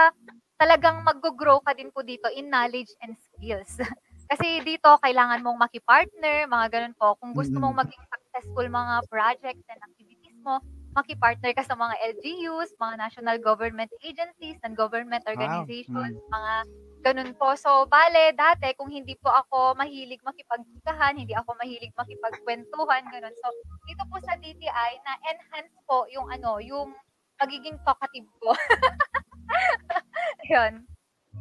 talagang 0.63 1.03
mag-grow 1.03 1.59
ka 1.59 1.75
din 1.75 1.91
po 1.91 2.07
dito 2.07 2.31
in 2.31 2.47
knowledge 2.47 2.95
and 3.03 3.19
skills. 3.19 3.83
Kasi 4.31 4.63
dito 4.63 4.87
kailangan 5.03 5.43
mong 5.43 5.59
maki-partner, 5.67 6.47
mga 6.47 6.67
ganun 6.71 6.95
po. 6.95 7.19
Kung 7.19 7.35
gusto 7.35 7.59
mong 7.59 7.83
maging 7.83 8.03
successful 8.15 8.63
mga 8.63 8.95
projects 9.11 9.67
and 9.67 9.81
activities 9.83 10.39
mo, 10.39 10.63
maki-partner 10.95 11.51
ka 11.51 11.67
sa 11.67 11.75
mga 11.75 11.99
LGUs, 12.15 12.79
mga 12.79 12.95
national 12.95 13.37
government 13.43 13.91
agencies 14.07 14.55
and 14.63 14.79
government 14.79 15.27
organizations, 15.27 16.15
wow. 16.15 16.23
mm. 16.23 16.31
mga 16.31 16.53
Ganun 16.99 17.31
po. 17.39 17.55
So, 17.55 17.87
bale, 17.87 18.35
dati, 18.35 18.75
kung 18.75 18.91
hindi 18.91 19.15
po 19.15 19.31
ako 19.31 19.79
mahilig 19.79 20.19
makipagkikahan, 20.23 21.15
hindi 21.15 21.31
ako 21.31 21.55
mahilig 21.55 21.95
makipagkwentuhan, 21.95 23.07
ganun. 23.07 23.35
So, 23.39 23.47
dito 23.87 24.03
po 24.11 24.19
sa 24.19 24.35
DTI, 24.35 24.91
na-enhance 25.07 25.75
po 25.87 26.03
yung 26.11 26.27
ano, 26.27 26.59
yung 26.59 26.91
pagiging 27.39 27.79
talkative 27.87 28.27
ko. 28.43 28.51
Yun. 30.51 30.83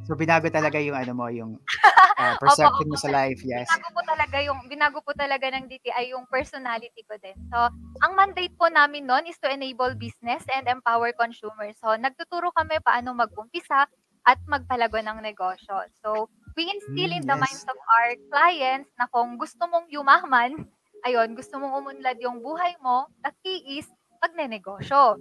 So, 0.06 0.14
binago 0.14 0.46
talaga 0.46 0.78
yung 0.78 0.94
ano 0.94 1.12
mo, 1.12 1.26
yung 1.26 1.58
uh, 2.22 2.38
perception 2.38 2.86
mo 2.86 2.94
sa 2.94 3.10
life, 3.10 3.42
yes. 3.42 3.66
Binago 3.66 3.90
po 3.90 4.00
talaga 4.06 4.36
yung, 4.38 4.58
binago 4.70 4.98
po 5.02 5.10
talaga 5.12 5.50
ng 5.50 5.66
DTI 5.66 6.14
yung 6.14 6.24
personality 6.30 7.02
ko 7.02 7.18
din. 7.18 7.34
So, 7.50 7.58
ang 8.06 8.12
mandate 8.14 8.54
po 8.54 8.70
namin 8.70 9.10
noon 9.10 9.26
is 9.26 9.42
to 9.42 9.50
enable 9.50 9.90
business 9.98 10.46
and 10.54 10.70
empower 10.70 11.10
consumers. 11.18 11.74
So, 11.82 11.98
nagtuturo 11.98 12.54
kami 12.54 12.78
paano 12.78 13.10
mag-umpisa, 13.10 13.90
at 14.28 14.36
magpalago 14.44 15.00
ng 15.00 15.24
negosyo. 15.24 15.88
So, 16.04 16.28
we 16.52 16.68
instill 16.68 17.16
in 17.16 17.24
the 17.24 17.32
mm, 17.32 17.40
yes. 17.40 17.44
minds 17.48 17.64
of 17.64 17.78
our 17.80 18.12
clients 18.28 18.92
na 19.00 19.08
kung 19.08 19.40
gusto 19.40 19.64
mong 19.64 19.88
yumaman, 19.88 20.68
ayun, 21.08 21.32
gusto 21.32 21.56
mong 21.56 21.80
umunlad 21.80 22.20
yung 22.20 22.44
buhay 22.44 22.76
mo, 22.84 23.08
the 23.24 23.32
key 23.40 23.80
is 23.80 23.88
magnenegosyo. 24.20 25.16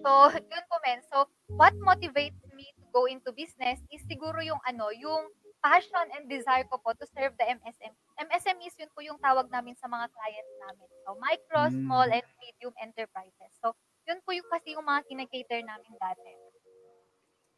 So, 0.00 0.10
yun 0.52 0.64
po 0.72 0.76
men. 0.80 1.04
So, 1.12 1.28
what 1.52 1.76
motivates 1.84 2.40
me 2.56 2.72
to 2.80 2.84
go 2.96 3.04
into 3.04 3.28
business 3.36 3.84
is 3.92 4.00
siguro 4.08 4.40
yung 4.40 4.60
ano, 4.64 4.88
yung 4.96 5.28
passion 5.60 6.06
and 6.16 6.28
desire 6.28 6.64
ko 6.68 6.80
po 6.80 6.96
to 6.96 7.04
serve 7.12 7.36
the 7.40 7.44
MSM. 7.44 7.92
MSMEs 8.20 8.76
yun 8.80 8.92
po 8.92 9.00
yung 9.00 9.20
tawag 9.20 9.48
namin 9.48 9.76
sa 9.76 9.88
mga 9.88 10.08
clients 10.12 10.54
namin. 10.64 10.88
So, 11.04 11.16
micro, 11.20 11.60
mm. 11.68 11.76
small, 11.84 12.08
and 12.08 12.28
medium 12.40 12.72
enterprises. 12.80 13.52
So, 13.60 13.76
yun 14.04 14.20
po 14.24 14.36
yung 14.36 14.48
kasi 14.48 14.76
yung 14.76 14.84
mga 14.84 15.08
kinakater 15.08 15.60
namin 15.64 15.92
dati. 15.96 16.43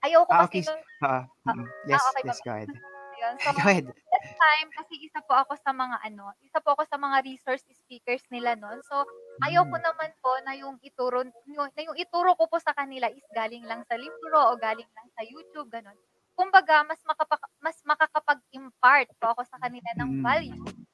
Ayoko 0.07 0.31
ah, 0.31 0.47
kasi 0.47 0.63
okay. 0.63 0.71
nung... 0.71 0.83
Uh, 1.03 1.23
uh, 1.51 1.65
yes, 1.91 1.99
ah, 1.99 2.11
okay, 2.15 2.23
yes, 2.25 2.39
go 2.47 2.53
ahead. 2.55 2.71
Yun. 3.17 3.35
So, 3.43 3.49
go 3.59 3.63
ahead. 3.67 3.87
That 3.91 4.27
time, 4.39 4.69
kasi 4.71 4.95
isa 5.03 5.21
po 5.27 5.35
ako 5.35 5.53
sa 5.59 5.73
mga 5.75 5.97
ano, 6.07 6.31
isa 6.47 6.59
po 6.63 6.79
ako 6.79 6.87
sa 6.87 6.99
mga 7.01 7.27
resource 7.27 7.65
speakers 7.67 8.23
nila 8.31 8.55
noon. 8.55 8.79
So, 8.87 9.03
ayoko 9.43 9.75
mm. 9.75 9.85
naman 9.85 10.11
po 10.23 10.33
na 10.47 10.55
yung 10.55 10.79
ituro, 10.81 11.27
yung, 11.51 11.69
na 11.75 11.83
yung 11.83 11.99
ituro 11.99 12.39
ko 12.39 12.47
po 12.47 12.63
sa 12.63 12.77
kanila 12.77 13.11
is 13.11 13.27
galing 13.35 13.67
lang 13.67 13.83
sa 13.91 13.99
libro 13.99 14.39
o 14.39 14.55
galing 14.55 14.89
lang 14.95 15.09
sa 15.17 15.27
YouTube, 15.27 15.69
ganun. 15.73 15.97
Kumbaga, 16.37 16.85
mas, 16.85 17.01
makapa, 17.09 17.41
mas 17.65 17.81
makakapag-impart 17.83 19.09
po 19.17 19.27
ako 19.33 19.43
sa 19.49 19.59
kanila 19.59 19.89
ng 19.99 20.21
mm. 20.21 20.23
value 20.23 20.86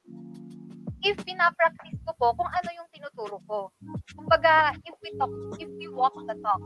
if 1.03 1.19
pinapractice 1.27 1.99
ko 2.07 2.11
po 2.15 2.31
kung 2.39 2.47
ano 2.47 2.69
yung 2.71 2.87
tinuturo 2.95 3.37
ko. 3.43 3.69
Kumbaga, 4.15 4.71
if 4.87 4.95
we 5.03 5.11
talk, 5.19 5.31
if 5.59 5.67
we 5.75 5.91
walk 5.91 6.15
the 6.15 6.35
talk. 6.39 6.63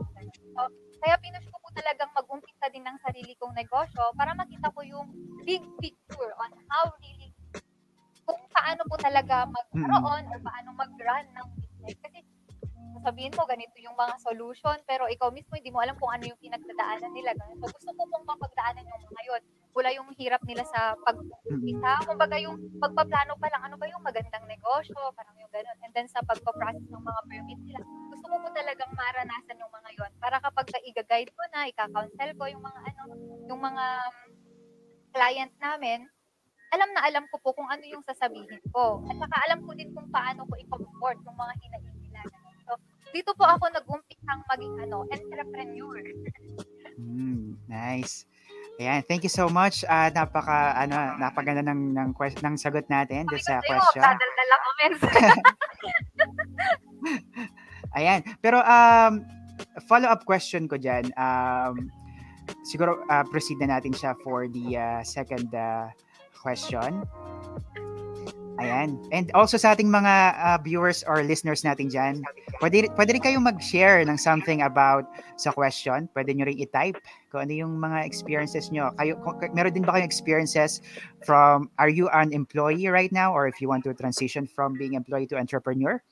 So, 0.54 0.60
kaya 1.02 1.18
pinush 1.18 1.46
ko 1.50 1.58
po 1.58 1.68
talagang 1.74 2.10
mag-umpisa 2.14 2.70
din 2.70 2.86
ng 2.86 2.98
sarili 3.02 3.34
kong 3.38 3.54
negosyo 3.58 4.14
para 4.14 4.34
makita 4.38 4.70
ko 4.70 4.80
yung 4.86 5.10
big 5.42 5.62
picture 5.82 6.32
on 6.38 6.54
how 6.70 6.86
really, 7.02 7.34
kung 8.22 8.38
paano 8.54 8.86
po 8.86 8.94
talaga 8.98 9.46
magkaroon 9.50 10.24
mm. 10.30 10.34
o 10.34 10.42
paano 10.42 10.68
mag-run 10.74 11.26
ng 11.34 11.46
business. 11.58 11.98
Kasi 11.98 12.18
sabihin 13.02 13.34
mo, 13.34 13.42
ganito 13.46 13.74
yung 13.82 13.94
mga 13.94 14.14
solution, 14.22 14.76
pero 14.86 15.06
ikaw 15.10 15.30
mismo 15.34 15.54
hindi 15.58 15.70
mo 15.70 15.82
alam 15.82 15.98
kung 15.98 16.10
ano 16.14 16.30
yung 16.30 16.40
pinagdadaanan 16.42 17.10
nila. 17.10 17.34
So, 17.58 17.66
gusto 17.66 17.90
ko 17.94 18.02
pong 18.06 18.26
mapagdaanan 18.26 18.86
yung 18.86 19.02
mga 19.02 19.22
yun. 19.26 19.42
Wala 19.78 19.94
yung 19.94 20.10
hirap 20.18 20.42
nila 20.42 20.66
sa 20.66 20.98
pag-isa. 21.06 21.92
Kumbaga 22.02 22.34
yung 22.42 22.58
pagpaplano 22.82 23.38
pa 23.38 23.46
lang, 23.46 23.62
ano 23.70 23.78
ba 23.78 23.86
yung 23.86 24.02
magandang 24.02 24.42
negosyo, 24.50 24.98
parang 25.14 25.38
yung 25.38 25.52
ganun. 25.54 25.78
And 25.86 25.92
then 25.94 26.10
sa 26.10 26.18
pagpa-process 26.26 26.82
ng 26.90 27.04
mga 27.06 27.20
permit 27.30 27.60
nila, 27.62 27.80
gusto 28.10 28.26
ko 28.26 28.36
po 28.42 28.48
talagang 28.50 28.90
maranasan 28.90 29.62
yung 29.62 29.70
mga 29.70 29.90
yon 29.94 30.10
para 30.18 30.36
kapag 30.42 30.66
ka 30.66 30.78
i-guide 30.82 31.30
ko 31.30 31.42
na, 31.54 31.70
ika-counsel 31.70 32.30
ko 32.34 32.44
yung 32.50 32.64
mga 32.66 32.80
ano, 32.90 33.02
yung 33.46 33.60
mga 33.62 33.84
client 35.14 35.54
namin, 35.62 36.10
alam 36.74 36.90
na 36.92 37.00
alam 37.06 37.24
ko 37.30 37.38
po 37.38 37.54
kung 37.54 37.70
ano 37.70 37.86
yung 37.86 38.02
sasabihin 38.02 38.60
ko. 38.74 39.00
At 39.06 39.16
saka 39.16 39.36
alam 39.46 39.62
ko 39.62 39.72
din 39.78 39.94
kung 39.94 40.10
paano 40.10 40.42
ko 40.44 40.58
i-comfort 40.58 41.22
yung 41.22 41.38
mga 41.38 41.54
hinaing 41.62 41.98
dito 43.12 43.32
po 43.32 43.44
ako 43.48 43.72
nag-umpisang 43.72 44.42
maging 44.44 44.74
ano, 44.84 45.08
entrepreneur. 45.08 45.96
mm, 47.00 47.56
nice. 47.64 48.28
Ayan, 48.78 49.02
thank 49.10 49.26
you 49.26 49.32
so 49.32 49.50
much. 49.50 49.82
Uh, 49.82 50.06
napaka 50.14 50.70
ano, 50.78 51.18
napaganda 51.18 51.66
ng 51.66 51.98
ng, 51.98 52.08
quest- 52.14 52.38
ng 52.46 52.54
sagot 52.54 52.86
natin 52.86 53.26
ko 53.26 53.34
sa 53.42 53.58
question. 53.58 54.06
dadaldal 54.06 54.50
ako, 54.54 54.68
men. 54.78 54.92
Ayan. 57.98 58.20
Pero 58.38 58.62
um 58.62 59.26
follow-up 59.90 60.22
question 60.22 60.70
ko 60.70 60.78
diyan. 60.78 61.10
Um 61.18 61.90
siguro 62.62 63.02
uh, 63.10 63.26
proceed 63.26 63.58
na 63.58 63.82
natin 63.82 63.90
siya 63.90 64.14
for 64.22 64.46
the 64.46 64.78
uh, 64.78 65.02
second 65.02 65.50
uh, 65.50 65.90
question. 66.38 67.02
Ayan. 68.58 68.98
And 69.14 69.30
also 69.38 69.54
sa 69.54 69.70
ating 69.78 69.86
mga 69.86 70.34
uh, 70.34 70.58
viewers 70.58 71.06
or 71.06 71.22
listeners 71.22 71.62
natin 71.62 71.94
dyan, 71.94 72.26
pwede, 72.58 72.90
pwede 72.98 73.14
rin 73.14 73.22
kayong 73.22 73.46
mag-share 73.46 74.02
ng 74.02 74.18
something 74.18 74.66
about 74.66 75.06
sa 75.38 75.54
question. 75.54 76.10
Pwede 76.10 76.34
nyo 76.34 76.50
rin 76.50 76.58
i-type 76.58 76.98
kung 77.30 77.46
ano 77.46 77.54
yung 77.54 77.78
mga 77.78 78.02
experiences 78.02 78.74
nyo. 78.74 78.90
Kayo, 78.98 79.14
kung, 79.22 79.38
meron 79.54 79.70
din 79.70 79.86
ba 79.86 79.94
kayong 79.94 80.10
experiences 80.10 80.82
from, 81.22 81.70
are 81.78 81.88
you 81.88 82.10
an 82.10 82.34
employee 82.34 82.90
right 82.90 83.14
now 83.14 83.30
or 83.30 83.46
if 83.46 83.62
you 83.62 83.70
want 83.70 83.86
to 83.86 83.94
transition 83.94 84.42
from 84.42 84.74
being 84.74 84.98
employee 84.98 85.30
to 85.30 85.38
entrepreneur? 85.38 86.02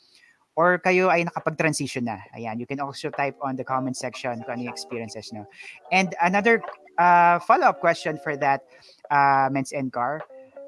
Or 0.57 0.79
kayo 0.79 1.11
ay 1.13 1.27
nakapag-transition 1.27 2.09
na. 2.09 2.23
Ayan, 2.33 2.63
you 2.63 2.65
can 2.65 2.81
also 2.81 3.11
type 3.11 3.37
on 3.43 3.59
the 3.59 3.67
comment 3.67 3.99
section 3.99 4.41
kung 4.47 4.57
ano 4.57 4.71
yung 4.71 4.73
experiences 4.73 5.29
nyo. 5.35 5.45
And 5.91 6.15
another 6.23 6.63
uh, 6.97 7.43
follow-up 7.43 7.83
question 7.83 8.17
for 8.23 8.39
that, 8.39 8.65
uh, 9.11 9.53
Men's 9.53 9.77
and 9.77 9.93
Car, 9.93 10.23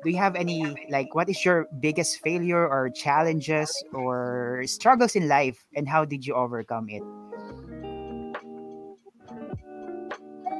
do 0.05 0.11
you 0.11 0.17
have 0.17 0.37
any 0.37 0.63
like 0.91 1.15
what 1.15 1.29
is 1.29 1.45
your 1.45 1.67
biggest 1.81 2.23
failure 2.23 2.67
or 2.67 2.91
challenges 2.91 3.71
or 3.93 4.63
struggles 4.67 5.17
in 5.17 5.29
life 5.29 5.65
and 5.75 5.89
how 5.89 6.05
did 6.05 6.27
you 6.27 6.35
overcome 6.35 6.89
it 6.89 7.03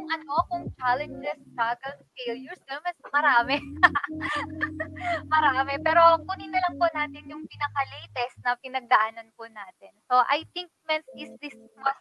ano, 0.09 0.45
kung 0.49 0.65
challenges, 0.77 1.39
struggles, 1.53 2.01
failures, 2.17 2.61
naman 2.69 2.95
marami. 3.13 3.57
marami. 5.33 5.75
Pero 5.81 6.21
kunin 6.25 6.53
na 6.53 6.61
lang 6.69 6.75
po 6.77 6.87
natin 6.93 7.25
yung 7.29 7.45
pinaka-latest 7.49 8.37
na 8.45 8.57
pinagdaanan 8.61 9.29
po 9.37 9.49
natin. 9.49 9.93
So, 10.09 10.21
I 10.29 10.45
think, 10.53 10.73
men, 10.89 11.05
is 11.17 11.33
this 11.41 11.57
was, 11.57 11.99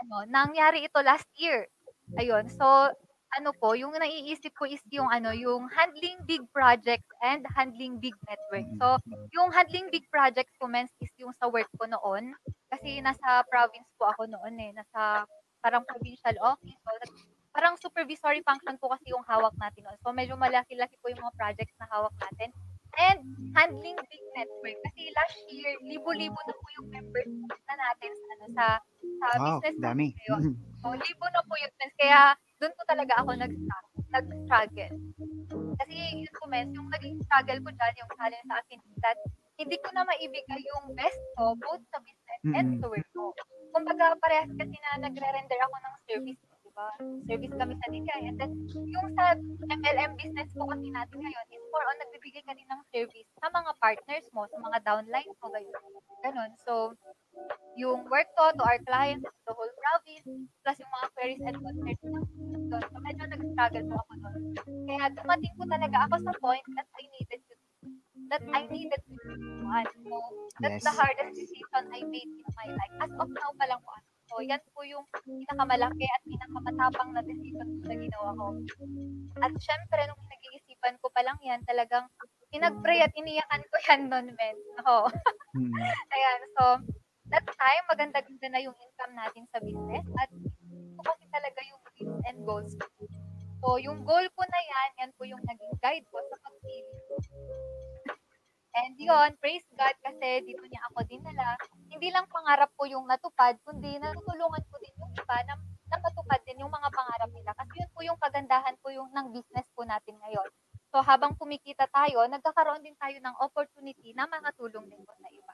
ano, 0.00 0.24
nangyari 0.28 0.88
ito 0.88 1.00
last 1.04 1.28
year. 1.36 1.68
Ayun. 2.16 2.48
So, 2.48 2.92
ano 3.36 3.52
po, 3.56 3.76
yung 3.76 3.92
naiisip 3.92 4.56
ko 4.56 4.64
is 4.64 4.80
yung 4.88 5.08
ano, 5.12 5.34
yung 5.36 5.68
handling 5.68 6.16
big 6.24 6.40
projects 6.54 7.08
and 7.20 7.44
handling 7.52 8.00
big 8.00 8.16
network. 8.24 8.66
So, 8.80 8.86
yung 9.36 9.52
handling 9.52 9.92
big 9.92 10.08
projects 10.08 10.54
ko, 10.56 10.64
men, 10.64 10.88
is 11.04 11.12
yung 11.20 11.34
sa 11.36 11.50
work 11.52 11.68
ko 11.76 11.84
noon. 11.84 12.32
Kasi 12.72 13.04
nasa 13.04 13.44
province 13.52 13.88
po 14.00 14.08
ako 14.08 14.28
noon 14.32 14.54
eh. 14.56 14.70
Nasa 14.72 15.28
parang 15.60 15.84
provincial 15.84 16.36
office. 16.40 16.80
So, 16.80 16.90
parang 17.52 17.74
supervisory 17.80 18.40
function 18.46 18.78
po 18.80 18.92
kasi 18.94 19.12
yung 19.12 19.24
hawak 19.28 19.52
natin 19.60 19.84
noon. 19.84 19.98
So, 20.00 20.14
medyo 20.14 20.38
malaki-laki 20.40 20.96
po 21.02 21.12
yung 21.12 21.20
mga 21.20 21.36
projects 21.36 21.76
na 21.76 21.90
hawak 21.92 22.14
natin. 22.16 22.54
And 22.98 23.20
handling 23.52 23.98
big 24.08 24.24
network. 24.32 24.78
Kasi 24.88 25.12
last 25.12 25.38
year, 25.52 25.76
libo-libo 25.84 26.38
na 26.48 26.54
po 26.56 26.66
yung 26.80 26.88
members 26.88 27.30
na 27.68 27.74
natin 27.76 28.10
sa, 28.16 28.28
ano, 28.32 28.44
sa, 28.56 28.66
sa 29.20 29.26
wow 29.36 29.60
business 29.60 29.84
dami 29.84 30.06
ngayon. 30.16 30.42
So, 30.80 30.96
libo 30.96 31.26
na 31.28 31.42
po 31.44 31.54
yun. 31.60 31.72
men. 31.76 31.92
Kaya, 32.00 32.20
doon 32.58 32.74
po 32.74 32.82
talaga 32.90 33.12
ako 33.22 33.30
nag- 33.38 33.62
nag-struggle. 34.10 34.94
Kasi 35.78 35.94
yun 36.26 36.34
po, 36.34 36.44
men, 36.50 36.74
yung 36.74 36.88
naging 36.90 37.18
struggle 37.22 37.60
ko 37.62 37.70
dyan, 37.70 37.94
yung 38.02 38.10
challenge 38.18 38.46
sa 38.50 38.58
akin, 38.58 38.78
that 39.02 39.18
hindi 39.58 39.76
ko 39.82 39.88
na 39.94 40.06
maibigay 40.06 40.60
yung 40.62 40.94
best 40.94 41.18
ko, 41.34 41.54
both 41.58 41.82
sa 41.90 41.98
business 42.02 42.40
and 42.54 42.78
Mm-mm. 42.78 42.80
sa 42.82 42.86
work 42.90 43.08
ko. 43.14 43.34
Kumbaga, 43.74 44.14
parehas 44.22 44.50
kasi 44.54 44.74
na 44.74 45.06
nagre-render 45.06 45.60
ako 45.66 45.76
ng 45.78 45.94
service, 46.06 46.40
di 46.62 46.70
ba? 46.74 46.88
Service 47.26 47.54
kami 47.58 47.74
sa 47.78 47.88
DTI. 47.90 48.22
And 48.32 48.38
then, 48.38 48.52
yung 48.70 49.08
sa 49.18 49.34
MLM 49.66 50.12
business 50.18 50.50
po 50.54 50.66
kasi 50.70 50.86
natin 50.90 51.18
ngayon 51.20 51.46
is 51.54 51.64
more 51.78 51.86
on 51.94 51.98
nagbibigay 52.02 52.42
ka 52.42 52.58
din 52.58 52.66
ng 52.66 52.82
service 52.90 53.30
sa 53.38 53.46
mga 53.54 53.70
partners 53.78 54.26
mo, 54.34 54.50
sa 54.50 54.58
mga 54.58 54.78
downlines 54.82 55.36
mo, 55.38 55.46
ganyan. 55.54 55.82
Ganon. 56.26 56.50
So, 56.66 56.98
yung 57.78 58.02
work 58.10 58.26
ko 58.34 58.50
to 58.50 58.64
our 58.66 58.82
clients, 58.82 59.22
to 59.22 59.40
the 59.46 59.54
whole 59.54 59.74
province, 59.78 60.26
plus 60.66 60.82
yung 60.82 60.90
mga 60.90 61.06
queries 61.14 61.44
and 61.46 61.58
concerns 61.62 62.02
na 62.02 62.18
doon. 62.66 62.82
So, 62.90 62.98
medyo 62.98 63.24
nag-struggle 63.30 63.84
po 63.86 63.94
ako 64.02 64.12
doon. 64.26 64.42
Kaya 64.90 65.04
dumating 65.14 65.54
po 65.54 65.64
talaga 65.70 65.96
ako 66.10 66.14
sa 66.26 66.32
point 66.42 66.66
that 66.74 66.88
I 66.98 67.02
needed 67.14 67.40
to 67.46 67.54
that 68.28 68.42
I 68.50 68.66
needed 68.66 68.98
to 68.98 69.14
do 69.14 69.62
one. 69.62 69.86
So, 69.86 70.18
that's 70.60 70.82
the 70.82 70.92
Yes. 70.92 70.98
hardest 70.98 71.32
decision 71.38 71.82
I 71.94 72.02
made 72.02 72.28
in 72.28 72.50
my 72.58 72.68
life. 72.74 72.94
As 73.06 73.12
of 73.14 73.30
now 73.30 73.54
pa 73.54 73.64
lang 73.70 73.80
po. 73.86 73.94
So, 74.28 74.44
yan 74.44 74.60
po 74.76 74.84
yung 74.84 75.06
pinakamalaki 75.24 76.04
at 76.04 76.22
pinakamatapang 76.28 77.16
na 77.16 77.24
decision 77.24 77.80
na 77.88 77.96
ginawa 77.96 78.36
ko. 78.36 78.46
At 79.40 79.52
syempre, 79.56 80.00
nung 80.04 80.20
nag-iisipan 80.78 81.02
ko 81.02 81.10
pa 81.10 81.22
lang 81.26 81.38
yan, 81.42 81.60
talagang 81.66 82.06
pinag-pray 82.54 83.02
at 83.02 83.12
iniyakan 83.18 83.62
ko 83.66 83.76
yan 83.90 84.00
noon, 84.06 84.26
men. 84.38 84.56
Oo. 84.86 85.10
Mm. 85.58 85.74
Ayan, 86.14 86.40
so, 86.54 86.64
that 87.28 87.44
time, 87.44 87.84
maganda-ganda 87.90 88.46
na 88.48 88.62
yung 88.62 88.76
income 88.78 89.14
natin 89.18 89.44
sa 89.50 89.58
business 89.60 90.06
at 90.22 90.30
ito 90.30 91.00
kasi 91.02 91.24
talaga 91.34 91.60
yung 91.66 91.80
dreams 91.92 92.20
and 92.30 92.38
goals 92.46 92.72
ko. 92.78 92.86
So, 93.58 93.76
yung 93.82 94.06
goal 94.06 94.26
ko 94.38 94.42
na 94.46 94.60
yan, 94.62 94.90
yan 95.02 95.10
po 95.18 95.26
yung 95.26 95.42
naging 95.42 95.74
guide 95.82 96.06
ko 96.14 96.22
sa 96.30 96.36
pagpili. 96.46 96.94
And 98.78 98.94
yun, 98.94 99.34
praise 99.42 99.66
God 99.74 99.96
kasi 100.06 100.46
dito 100.46 100.62
niya 100.70 100.78
ako 100.92 101.02
dinala. 101.10 101.58
Hindi 101.90 102.14
lang 102.14 102.30
pangarap 102.30 102.70
ko 102.78 102.86
yung 102.86 103.10
natupad, 103.10 103.58
kundi 103.66 103.98
natutulungan 103.98 104.62
ko 104.70 104.76
din 104.78 104.94
yung 105.02 105.10
iba 105.18 105.36
na, 105.50 105.58
na 105.90 105.96
matupad 105.98 106.38
din 106.46 106.62
yung 106.62 106.70
mga 106.70 106.86
pangarap 106.94 107.30
nila. 107.34 107.50
Kasi 107.58 107.82
yun 107.82 107.90
po 107.90 108.00
yung 108.06 108.20
kagandahan 108.22 108.78
po 108.78 108.94
yung 108.94 109.10
ng 109.10 109.34
business 109.34 109.66
po 109.74 109.82
natin 109.82 110.14
ngayon. 110.22 110.48
So 110.88 111.04
habang 111.04 111.36
kumikita 111.36 111.84
tayo, 111.92 112.24
nagkakaroon 112.24 112.80
din 112.80 112.96
tayo 112.96 113.16
ng 113.20 113.34
opportunity 113.44 114.16
na 114.16 114.24
makatulong 114.24 114.88
din 114.88 115.00
po 115.04 115.12
sa 115.20 115.28
iba. 115.28 115.52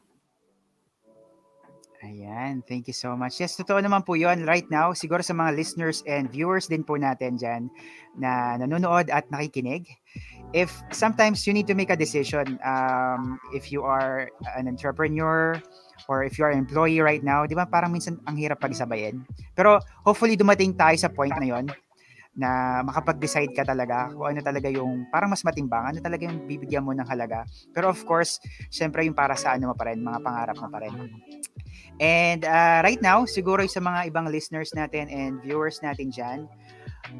Ayan, 2.04 2.60
thank 2.68 2.84
you 2.84 2.92
so 2.92 3.16
much. 3.16 3.40
Yes, 3.40 3.56
totoo 3.56 3.80
naman 3.80 4.04
po 4.04 4.12
yun 4.12 4.44
right 4.44 4.68
now. 4.68 4.92
Siguro 4.92 5.24
sa 5.24 5.32
mga 5.32 5.56
listeners 5.56 6.04
and 6.04 6.28
viewers 6.28 6.68
din 6.68 6.84
po 6.84 7.00
natin 7.00 7.40
dyan 7.40 7.72
na 8.20 8.60
nanonood 8.60 9.08
at 9.08 9.24
nakikinig. 9.32 9.88
If 10.52 10.68
sometimes 10.92 11.48
you 11.48 11.56
need 11.56 11.64
to 11.66 11.72
make 11.72 11.88
a 11.88 11.96
decision, 11.96 12.60
um, 12.60 13.40
if 13.56 13.72
you 13.72 13.88
are 13.88 14.28
an 14.52 14.68
entrepreneur 14.68 15.56
or 16.04 16.28
if 16.28 16.36
you 16.36 16.44
are 16.44 16.52
an 16.52 16.60
employee 16.60 17.00
right 17.00 17.24
now, 17.24 17.48
di 17.48 17.56
ba 17.56 17.64
parang 17.64 17.96
minsan 17.96 18.20
ang 18.28 18.36
hirap 18.36 18.60
pagsabayin. 18.60 19.24
Pero 19.56 19.80
hopefully 20.04 20.36
dumating 20.36 20.76
tayo 20.76 21.00
sa 21.00 21.08
point 21.08 21.32
na 21.40 21.56
yon 21.56 21.72
na 22.34 22.82
makapag-decide 22.82 23.54
ka 23.54 23.62
talaga 23.62 24.10
kung 24.10 24.26
ano 24.34 24.40
talaga 24.42 24.66
yung 24.66 25.06
parang 25.10 25.30
mas 25.30 25.46
matimbang, 25.46 25.94
ano 25.94 25.98
talaga 26.02 26.26
yung 26.26 26.42
bibigyan 26.50 26.82
mo 26.82 26.90
ng 26.90 27.06
halaga. 27.06 27.46
Pero 27.70 27.86
of 27.90 28.02
course, 28.02 28.42
syempre 28.74 29.06
yung 29.06 29.14
para 29.14 29.38
sa 29.38 29.54
ano 29.54 29.70
mo 29.70 29.74
pa 29.78 29.86
rin, 29.90 30.02
mga 30.02 30.18
pangarap 30.18 30.56
mo 30.58 30.66
pa 30.66 30.82
rin. 30.82 30.94
And 32.02 32.42
uh, 32.42 32.82
right 32.82 32.98
now, 32.98 33.22
siguro 33.22 33.62
sa 33.70 33.78
mga 33.78 34.10
ibang 34.10 34.26
listeners 34.26 34.74
natin 34.74 35.06
and 35.06 35.38
viewers 35.46 35.78
natin 35.78 36.10
dyan, 36.10 36.50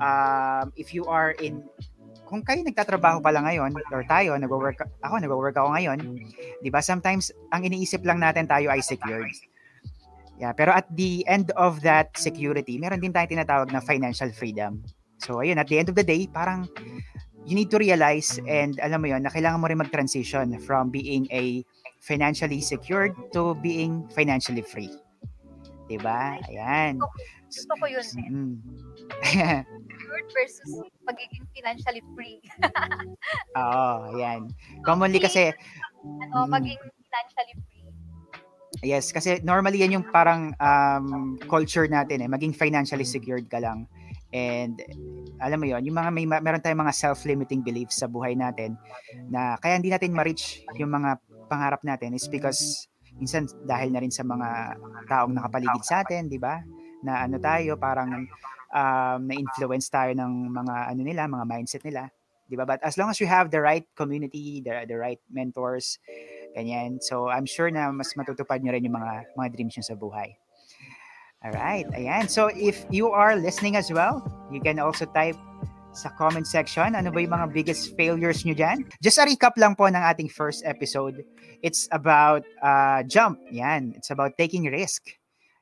um, 0.03 0.75
if 0.75 0.91
you 0.91 1.07
are 1.07 1.31
in, 1.39 1.63
kung 2.27 2.43
kayo 2.43 2.67
nagtatrabaho 2.67 3.23
pala 3.23 3.47
ngayon, 3.47 3.71
or 3.95 4.03
tayo, 4.11 4.35
nag-work, 4.35 4.83
ako, 4.99 5.15
nag-work 5.23 5.55
ako 5.55 5.79
ngayon, 5.79 5.99
di 6.59 6.71
ba, 6.75 6.83
sometimes, 6.83 7.31
ang 7.55 7.63
iniisip 7.63 8.03
lang 8.03 8.19
natin 8.19 8.51
tayo 8.51 8.67
ay 8.75 8.83
secured. 8.83 9.31
Yeah, 10.35 10.51
pero 10.51 10.75
at 10.75 10.91
the 10.91 11.23
end 11.31 11.55
of 11.55 11.79
that 11.87 12.11
security, 12.19 12.75
meron 12.75 12.99
din 12.99 13.15
tayong 13.15 13.39
tinatawag 13.39 13.71
na 13.71 13.79
financial 13.79 14.35
freedom. 14.35 14.83
So, 15.19 15.41
ayun, 15.41 15.57
at 15.59 15.69
the 15.69 15.79
end 15.79 15.89
of 15.89 15.97
the 15.97 16.05
day, 16.05 16.27
parang 16.27 16.69
you 17.45 17.55
need 17.55 17.71
to 17.71 17.79
realize 17.79 18.41
and 18.49 18.81
alam 18.81 19.05
mo 19.05 19.07
yon 19.13 19.23
na 19.23 19.31
kailangan 19.31 19.61
mo 19.61 19.69
rin 19.69 19.79
mag-transition 19.79 20.57
from 20.65 20.89
being 20.89 21.29
a 21.29 21.61
financially 22.01 22.61
secured 22.61 23.13
to 23.33 23.57
being 23.61 24.05
financially 24.13 24.65
free. 24.65 24.93
'Di 25.89 26.01
ba? 26.01 26.41
Ayan. 26.49 27.01
Gusto 27.49 27.73
ko 27.77 27.85
yun. 27.89 28.07
Mm. 28.29 28.55
Secured 29.95 30.27
versus 30.33 30.71
pagiging 31.05 31.45
financially 31.53 32.03
free. 32.17 32.41
Oo, 33.61 34.17
ayan. 34.17 34.49
Commonly 34.85 35.21
kasi 35.21 35.53
ano, 36.05 36.49
Mm. 36.49 36.51
maging 36.53 36.81
financially 36.81 37.55
free. 37.69 37.85
Yes, 38.85 39.13
kasi 39.15 39.41
normally 39.41 39.81
yan 39.81 39.97
yung 40.01 40.07
parang 40.13 40.53
um, 40.61 41.39
culture 41.49 41.89
natin 41.89 42.21
eh, 42.21 42.29
maging 42.29 42.53
financially 42.53 43.07
secured 43.07 43.49
ka 43.49 43.63
lang. 43.63 43.89
And 44.35 44.83
alam 45.39 45.63
mo 45.63 45.67
yon 45.71 45.87
yung 45.87 45.95
mga 45.95 46.11
may 46.11 46.27
meron 46.27 46.59
tayong 46.59 46.83
mga 46.83 46.95
self-limiting 46.95 47.63
beliefs 47.63 48.03
sa 48.03 48.11
buhay 48.11 48.35
natin 48.35 48.75
na 49.31 49.55
kaya 49.63 49.79
hindi 49.79 49.95
natin 49.95 50.11
ma-reach 50.11 50.67
yung 50.75 50.91
mga 50.91 51.23
pangarap 51.47 51.87
natin 51.87 52.19
is 52.19 52.27
because 52.27 52.91
minsan 53.15 53.47
dahil 53.63 53.95
na 53.95 54.03
rin 54.03 54.11
sa 54.11 54.27
mga 54.27 54.75
taong 55.07 55.33
nakapaligid 55.39 55.85
sa 55.87 56.03
atin, 56.03 56.27
di 56.27 56.41
ba? 56.41 56.59
Na 57.07 57.23
ano 57.23 57.39
tayo, 57.39 57.79
parang 57.79 58.27
um, 58.75 59.19
na-influence 59.23 59.87
tayo 59.87 60.11
ng 60.19 60.51
mga 60.51 60.75
ano 60.91 61.01
nila, 61.07 61.31
mga 61.31 61.47
mindset 61.47 61.87
nila. 61.87 62.11
Di 62.51 62.59
ba? 62.59 62.67
But 62.67 62.83
as 62.83 62.99
long 62.99 63.09
as 63.09 63.23
you 63.23 63.31
have 63.31 63.55
the 63.55 63.63
right 63.63 63.87
community, 63.95 64.61
the, 64.61 64.85
the 64.85 64.99
right 64.99 65.21
mentors, 65.31 66.03
ganyan. 66.53 67.01
So, 67.01 67.31
I'm 67.31 67.47
sure 67.47 67.71
na 67.71 67.89
mas 67.95 68.13
matutupad 68.19 68.61
nyo 68.61 68.75
rin 68.75 68.85
yung 68.85 68.99
mga, 68.99 69.33
mga 69.39 69.49
dreams 69.55 69.75
nyo 69.79 69.85
sa 69.87 69.97
buhay. 69.97 70.37
Alright, 71.45 71.85
ayan. 71.93 72.25
So, 72.33 72.49
if 72.49 72.89
you 72.89 73.13
are 73.13 73.37
listening 73.37 73.77
as 73.77 73.93
well, 73.93 74.25
you 74.49 74.65
can 74.65 74.81
also 74.81 75.05
type 75.05 75.37
sa 75.93 76.09
comment 76.17 76.49
section. 76.49 76.97
Ano 76.97 77.13
ba 77.13 77.21
yung 77.21 77.37
mga 77.37 77.53
biggest 77.53 77.93
failures 77.95 78.49
nyo 78.49 78.57
dyan? 78.57 78.89
Just 79.05 79.21
a 79.21 79.29
recap 79.29 79.53
lang 79.61 79.77
po 79.77 79.85
ng 79.85 80.01
ating 80.01 80.33
first 80.33 80.65
episode. 80.65 81.21
It's 81.61 81.85
about 81.93 82.49
uh, 82.65 83.05
jump. 83.05 83.45
Yan. 83.53 83.93
It's 83.93 84.09
about 84.09 84.41
taking 84.41 84.65
risk. 84.73 85.05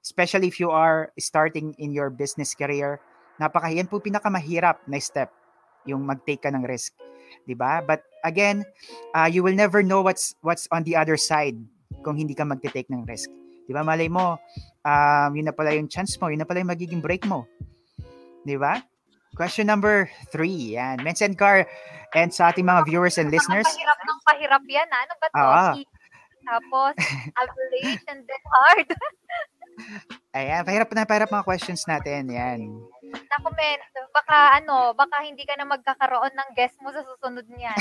Especially 0.07 0.47
if 0.47 0.63
you 0.63 0.71
are 0.71 1.11
starting 1.19 1.75
in 1.83 1.91
your 1.91 2.15
business 2.15 2.55
career. 2.55 3.03
Napaka, 3.43 3.75
yan 3.75 3.91
po 3.91 3.99
pinakamahirap 3.99 4.87
na 4.87 5.03
step. 5.03 5.35
Yung 5.87 6.07
mag-take 6.07 6.47
ka 6.47 6.51
ng 6.55 6.63
risk. 6.63 6.95
'di 7.47 7.55
ba? 7.57 7.81
But 7.83 8.05
again, 8.25 8.65
uh, 9.15 9.29
you 9.31 9.43
will 9.43 9.57
never 9.57 9.83
know 9.83 10.03
what's 10.03 10.35
what's 10.45 10.69
on 10.71 10.85
the 10.85 10.97
other 10.97 11.17
side 11.17 11.59
kung 12.05 12.17
hindi 12.17 12.35
ka 12.35 12.45
magte-take 12.45 12.91
ng 12.91 13.05
risk. 13.07 13.31
'Di 13.67 13.73
ba? 13.73 13.83
Malay 13.87 14.09
mo, 14.11 14.39
um, 14.83 15.31
yun 15.35 15.47
na 15.47 15.55
pala 15.55 15.75
yung 15.75 15.91
chance 15.91 16.19
mo, 16.19 16.31
yun 16.31 16.43
na 16.43 16.49
pala 16.49 16.63
yung 16.63 16.73
magiging 16.73 17.03
break 17.03 17.27
mo. 17.27 17.47
'Di 18.43 18.57
ba? 18.59 18.83
Question 19.33 19.65
number 19.65 20.13
three, 20.29 20.77
yan. 20.77 21.01
Men's 21.01 21.25
and 21.25 21.41
Car, 21.41 21.65
and 22.13 22.29
sa 22.29 22.53
ating 22.53 22.69
mga 22.69 22.85
viewers 22.85 23.17
and 23.17 23.33
listeners. 23.33 23.65
Pahirap 23.65 24.01
ng 24.05 24.21
pahirap 24.29 24.63
yan, 24.69 24.89
ha? 24.93 24.99
ano 25.01 25.15
ba 25.17 25.27
to? 25.33 25.41
Ah. 25.41 25.73
Tapos, 26.43 26.93
average 27.41 28.03
and 28.13 28.21
then 28.29 28.45
hard. 28.45 28.89
Ayan, 30.37 30.63
pahirap 30.69 30.93
na 30.93 31.09
pahirap 31.09 31.33
mga 31.33 31.49
questions 31.49 31.89
natin. 31.89 32.29
Yan. 32.29 32.61
Na-comment, 33.09 33.81
baka 34.13 34.61
ano, 34.61 34.93
baka 34.93 35.25
hindi 35.25 35.49
ka 35.49 35.57
na 35.57 35.65
magkakaroon 35.65 36.33
ng 36.37 36.51
guest 36.53 36.77
mo 36.85 36.93
sa 36.93 37.01
susunod 37.01 37.49
niyan. 37.49 37.79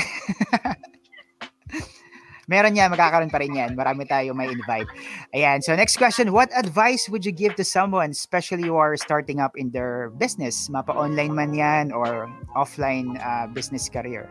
Meron 2.50 2.74
yan, 2.74 2.90
magkakaroon 2.90 3.30
pa 3.30 3.38
rin 3.38 3.54
yan. 3.54 3.78
Marami 3.78 4.06
tayo 4.08 4.34
may 4.34 4.50
invite. 4.50 4.90
Ayan, 5.34 5.62
so 5.62 5.74
next 5.78 5.96
question, 5.96 6.34
what 6.34 6.50
advice 6.56 7.06
would 7.06 7.22
you 7.22 7.32
give 7.32 7.54
to 7.54 7.64
someone, 7.64 8.10
especially 8.10 8.66
who 8.66 8.76
are 8.76 8.96
starting 8.98 9.38
up 9.38 9.54
in 9.54 9.70
their 9.70 10.10
business? 10.18 10.66
Mapa-online 10.70 11.34
man 11.34 11.54
yan 11.54 11.92
or 11.94 12.26
offline 12.58 13.14
uh, 13.22 13.46
business 13.50 13.86
career? 13.88 14.26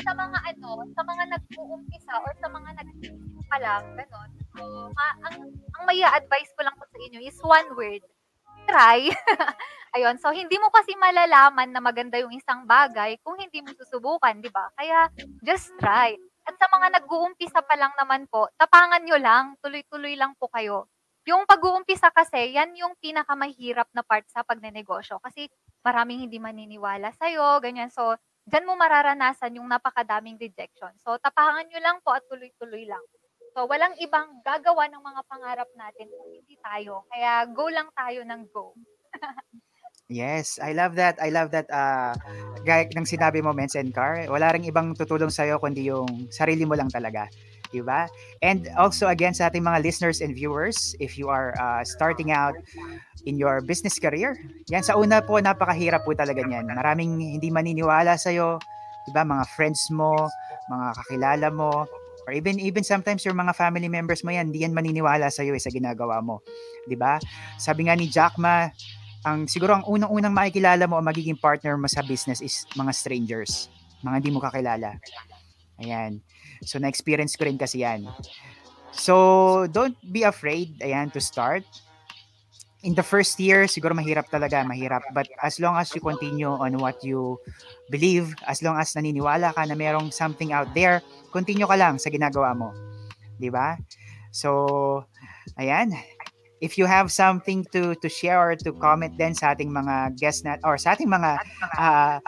sa 0.00 0.12
mga 0.16 0.38
ano, 0.54 0.68
sa 0.96 1.02
mga 1.04 1.22
nag-uumpisa 1.36 2.12
or 2.24 2.32
sa 2.40 2.48
mga 2.48 2.70
nag 2.80 2.90
pa 3.50 3.58
lang, 3.58 3.84
ganun. 3.98 4.30
So, 4.54 4.62
ma- 4.94 5.18
ang, 5.26 5.36
ang 5.50 5.82
may 5.86 6.00
advice 6.02 6.50
ko 6.54 6.62
lang 6.62 6.74
po 6.78 6.86
sa 6.86 6.98
inyo 7.02 7.18
is 7.22 7.38
one 7.42 7.68
word, 7.74 8.02
try. 8.70 9.00
Ayun, 9.98 10.14
so 10.22 10.30
hindi 10.30 10.54
mo 10.62 10.70
kasi 10.70 10.94
malalaman 10.94 11.74
na 11.74 11.82
maganda 11.82 12.14
yung 12.22 12.30
isang 12.30 12.62
bagay 12.62 13.18
kung 13.26 13.34
hindi 13.34 13.58
mo 13.58 13.74
susubukan, 13.74 14.38
di 14.38 14.46
ba? 14.46 14.70
Kaya 14.78 15.10
just 15.42 15.74
try. 15.82 16.14
At 16.46 16.54
sa 16.54 16.70
mga 16.70 17.02
nag-uumpisa 17.02 17.60
pa 17.66 17.74
lang 17.74 17.90
naman 17.98 18.30
po, 18.30 18.46
tapangan 18.54 19.02
nyo 19.02 19.18
lang, 19.18 19.58
tuloy-tuloy 19.58 20.14
lang 20.14 20.38
po 20.38 20.46
kayo. 20.54 20.86
Yung 21.28 21.44
pag-uumpisa 21.44 22.08
kasi, 22.14 22.54
yan 22.54 22.72
yung 22.78 22.96
pinakamahirap 23.02 23.90
na 23.92 24.06
part 24.06 24.24
sa 24.30 24.46
pagnenegosyo. 24.46 25.20
Kasi 25.20 25.50
maraming 25.84 26.26
hindi 26.26 26.38
maniniwala 26.40 27.12
sa'yo, 27.18 27.60
ganyan. 27.60 27.92
So, 27.92 28.16
dyan 28.48 28.64
mo 28.64 28.78
mararanasan 28.78 29.58
yung 29.58 29.68
napakadaming 29.68 30.40
rejection. 30.40 30.90
So, 31.02 31.18
tapangan 31.20 31.68
nyo 31.68 31.80
lang 31.82 31.98
po 32.00 32.14
at 32.16 32.24
tuloy-tuloy 32.30 32.88
lang. 32.88 33.02
So, 33.54 33.66
walang 33.66 33.98
ibang 33.98 34.40
gagawa 34.46 34.86
ng 34.86 35.02
mga 35.02 35.20
pangarap 35.26 35.70
natin 35.74 36.06
kung 36.10 36.30
hindi 36.30 36.54
tayo. 36.62 37.02
Kaya, 37.10 37.46
go 37.50 37.66
lang 37.66 37.90
tayo 37.98 38.22
ng 38.22 38.42
go. 38.54 38.74
Yes, 40.10 40.58
I 40.58 40.74
love 40.74 40.98
that. 40.98 41.22
I 41.22 41.30
love 41.30 41.54
that. 41.54 41.70
Uh, 41.70 42.18
gaya 42.66 42.90
ng 42.90 43.06
sinabi 43.06 43.46
mo, 43.46 43.54
Men's 43.54 43.78
and 43.78 43.94
Car, 43.94 44.26
wala 44.26 44.50
ring 44.50 44.66
ibang 44.66 44.90
tutulong 44.98 45.30
sa'yo 45.30 45.62
kundi 45.62 45.86
yung 45.86 46.26
sarili 46.34 46.66
mo 46.66 46.74
lang 46.74 46.90
talaga. 46.90 47.30
Diba? 47.70 48.10
And 48.42 48.66
also 48.74 49.06
again 49.06 49.38
sa 49.38 49.46
ating 49.46 49.62
mga 49.62 49.86
listeners 49.86 50.18
and 50.18 50.34
viewers, 50.34 50.98
if 50.98 51.14
you 51.14 51.30
are 51.30 51.54
uh, 51.62 51.86
starting 51.86 52.34
out 52.34 52.58
in 53.22 53.38
your 53.38 53.62
business 53.62 54.02
career, 54.02 54.34
yan 54.66 54.82
sa 54.82 54.98
una 54.98 55.22
po, 55.22 55.38
napakahirap 55.38 56.02
po 56.02 56.10
talaga 56.18 56.42
niyan. 56.42 56.66
Maraming 56.66 57.38
hindi 57.38 57.46
maniniwala 57.46 58.18
sa'yo, 58.18 58.58
diba? 59.06 59.22
Mga 59.22 59.46
friends 59.54 59.94
mo, 59.94 60.26
mga 60.66 60.86
kakilala 60.98 61.48
mo, 61.54 61.86
or 62.30 62.32
even 62.38 62.62
even 62.62 62.86
sometimes 62.86 63.26
your 63.26 63.34
mga 63.34 63.58
family 63.58 63.90
members 63.90 64.22
mo 64.22 64.30
yan, 64.30 64.54
hindi 64.54 64.62
yan 64.62 64.70
maniniwala 64.70 65.26
sa 65.34 65.42
iyo 65.42 65.58
eh, 65.58 65.58
sa 65.58 65.74
ginagawa 65.74 66.22
mo. 66.22 66.46
'Di 66.86 66.94
ba? 66.94 67.18
Sabi 67.58 67.90
nga 67.90 67.98
ni 67.98 68.06
Jack 68.06 68.38
Ma, 68.38 68.70
ang 69.26 69.50
siguro 69.50 69.74
ang 69.74 69.84
unang-unang 69.90 70.30
makikilala 70.30 70.86
mo 70.86 70.94
o 70.96 71.02
magiging 71.02 71.34
partner 71.34 71.74
mo 71.74 71.90
sa 71.90 72.06
business 72.06 72.38
is 72.38 72.62
mga 72.78 72.94
strangers, 72.94 73.66
mga 74.06 74.22
hindi 74.22 74.30
mo 74.30 74.38
kakilala. 74.38 74.94
Ayan. 75.82 76.22
So 76.62 76.78
na-experience 76.78 77.34
ko 77.34 77.50
rin 77.50 77.58
kasi 77.58 77.82
'yan. 77.82 78.06
So 78.94 79.66
don't 79.66 79.98
be 80.06 80.22
afraid 80.22 80.78
ayan 80.78 81.10
to 81.10 81.18
start. 81.18 81.66
In 82.80 82.96
the 82.96 83.04
first 83.04 83.36
year, 83.36 83.68
siguro 83.68 83.92
mahirap 83.92 84.32
talaga, 84.32 84.64
mahirap. 84.64 85.04
But 85.12 85.28
as 85.44 85.60
long 85.60 85.76
as 85.76 85.92
you 85.92 86.00
continue 86.00 86.48
on 86.48 86.80
what 86.80 87.04
you 87.04 87.36
believe, 87.92 88.32
as 88.48 88.64
long 88.64 88.80
as 88.80 88.96
naniniwala 88.96 89.52
ka 89.52 89.68
na 89.68 89.76
merong 89.76 90.08
something 90.08 90.56
out 90.56 90.72
there, 90.72 91.04
continue 91.28 91.68
ka 91.68 91.76
lang 91.76 92.00
sa 92.00 92.08
ginagawa 92.08 92.56
mo. 92.56 92.72
'Di 93.36 93.52
ba? 93.52 93.76
So, 94.32 95.04
ayan 95.60 95.92
if 96.60 96.76
you 96.76 96.84
have 96.84 97.10
something 97.10 97.64
to 97.72 97.96
to 98.04 98.08
share 98.08 98.38
or 98.38 98.54
to 98.54 98.72
comment 98.76 99.16
then 99.16 99.32
sa 99.32 99.56
ating 99.56 99.72
mga 99.72 100.20
guests 100.20 100.44
nat 100.44 100.60
or 100.62 100.76
sa 100.76 100.92
ating 100.92 101.08
mga 101.08 101.40
uh, 101.80 102.20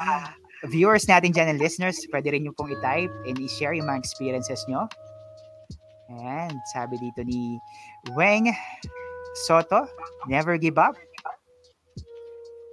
viewers 0.64 1.04
natin 1.06 1.34
dyan 1.34 1.56
and 1.56 1.60
listeners, 1.60 2.00
pwede 2.10 2.32
rin 2.32 2.46
yung 2.46 2.56
pong 2.56 2.72
i-type 2.72 3.12
and 3.28 3.36
i-share 3.38 3.74
yung 3.74 3.86
mga 3.86 4.00
experiences 4.00 4.64
nyo. 4.66 4.88
And 6.12 6.56
sabi 6.72 7.00
dito 7.00 7.24
ni 7.24 7.58
Weng 8.12 8.52
Soto, 9.34 9.88
never 10.28 10.56
give 10.58 10.78
up. 10.78 10.96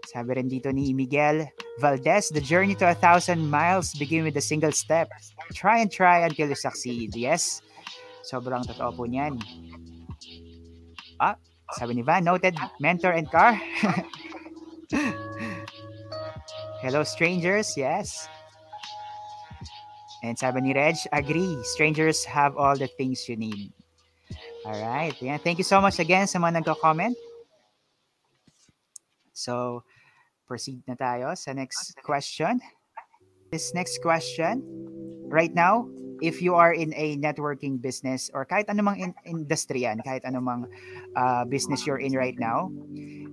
Sabi 0.10 0.41
rin 0.41 0.50
dito 0.50 0.74
ni 0.74 0.89
Miguel 0.91 1.45
Valdez, 1.78 2.34
the 2.34 2.41
journey 2.41 2.74
to 2.76 2.89
a 2.89 2.98
thousand 2.98 3.45
miles 3.45 3.93
begin 3.93 4.26
with 4.26 4.36
a 4.36 4.43
single 4.43 4.74
step. 4.74 5.08
Try 5.54 5.80
and 5.86 5.91
try 5.91 6.26
until 6.26 6.50
you 6.50 6.58
succeed. 6.58 7.13
Yes, 7.13 7.62
sobrang 8.26 8.65
totoo 8.65 8.89
po 8.98 9.06
niyan. 9.06 9.38
Ah, 11.22 11.38
sabi 11.78 11.93
ni 11.93 12.04
Van, 12.04 12.26
noted 12.26 12.58
mentor 12.82 13.13
and 13.13 13.30
car. 13.30 13.54
Hello, 16.82 17.06
strangers. 17.06 17.78
Yes. 17.78 18.26
And 20.24 20.34
sabi 20.36 20.65
ni 20.65 20.74
Reg, 20.74 20.98
agree. 21.13 21.60
Strangers 21.63 22.26
have 22.26 22.58
all 22.58 22.76
the 22.76 22.89
things 22.98 23.30
you 23.30 23.38
need. 23.38 23.72
All 24.67 24.76
right. 24.76 25.15
Yeah, 25.22 25.38
thank 25.39 25.58
you 25.58 25.63
so 25.63 25.80
much 25.80 26.00
again 26.04 26.28
sa 26.28 26.39
mga 26.39 26.60
nagko-comment. 26.60 27.15
So, 29.32 29.88
proceed 30.43 30.84
na 30.84 31.00
tayo 31.00 31.32
sa 31.39 31.56
next 31.56 31.95
question. 32.04 32.60
This 33.56 33.72
next 33.72 34.04
question, 34.04 34.60
right 35.32 35.56
now, 35.56 35.88
if 36.19 36.43
you 36.43 36.60
are 36.60 36.76
in 36.76 36.91
a 36.93 37.15
networking 37.15 37.80
business 37.80 38.28
or 38.36 38.43
kahit 38.43 38.67
anumang 38.67 39.00
in- 39.00 39.19
industry 39.24 39.88
yan, 39.88 40.04
kahit 40.04 40.28
anumang 40.28 40.67
uh, 41.15 41.48
business 41.48 41.88
you're 41.88 42.04
in 42.04 42.12
right 42.13 42.36
now, 42.36 42.67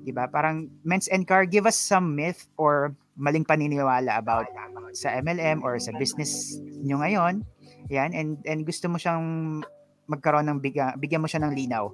di 0.06 0.14
ba? 0.14 0.30
Parang 0.30 0.70
Men's 0.86 1.10
and 1.10 1.26
Car, 1.26 1.42
give 1.44 1.66
us 1.66 1.74
some 1.74 2.14
myth 2.14 2.46
or 2.54 2.94
maling 3.18 3.42
paniniwala 3.42 4.22
about 4.22 4.46
sa 4.94 5.10
MLM 5.18 5.66
or 5.66 5.76
sa 5.82 5.90
business 5.98 6.54
nyo 6.62 7.02
ngayon. 7.02 7.42
Yan, 7.90 8.14
and, 8.14 8.38
and 8.46 8.62
gusto 8.62 8.86
mo 8.86 8.96
siyang 8.96 9.60
magkaroon 10.06 10.46
ng 10.50 10.58
bigyan, 10.62 10.94
bigyan 10.98 11.22
mo 11.22 11.28
siya 11.30 11.42
ng 11.42 11.52
linaw 11.54 11.90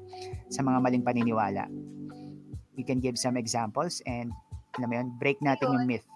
sa 0.53 0.61
mga 0.61 0.79
maling 0.81 1.05
paniniwala. 1.05 1.69
We 2.77 2.85
can 2.85 3.01
give 3.01 3.21
some 3.21 3.37
examples 3.37 4.01
and 4.09 4.33
alam 4.81 4.89
mo 4.89 4.95
yun, 4.97 5.09
break 5.21 5.41
natin 5.45 5.69
yung 5.69 5.85
myth 5.85 6.07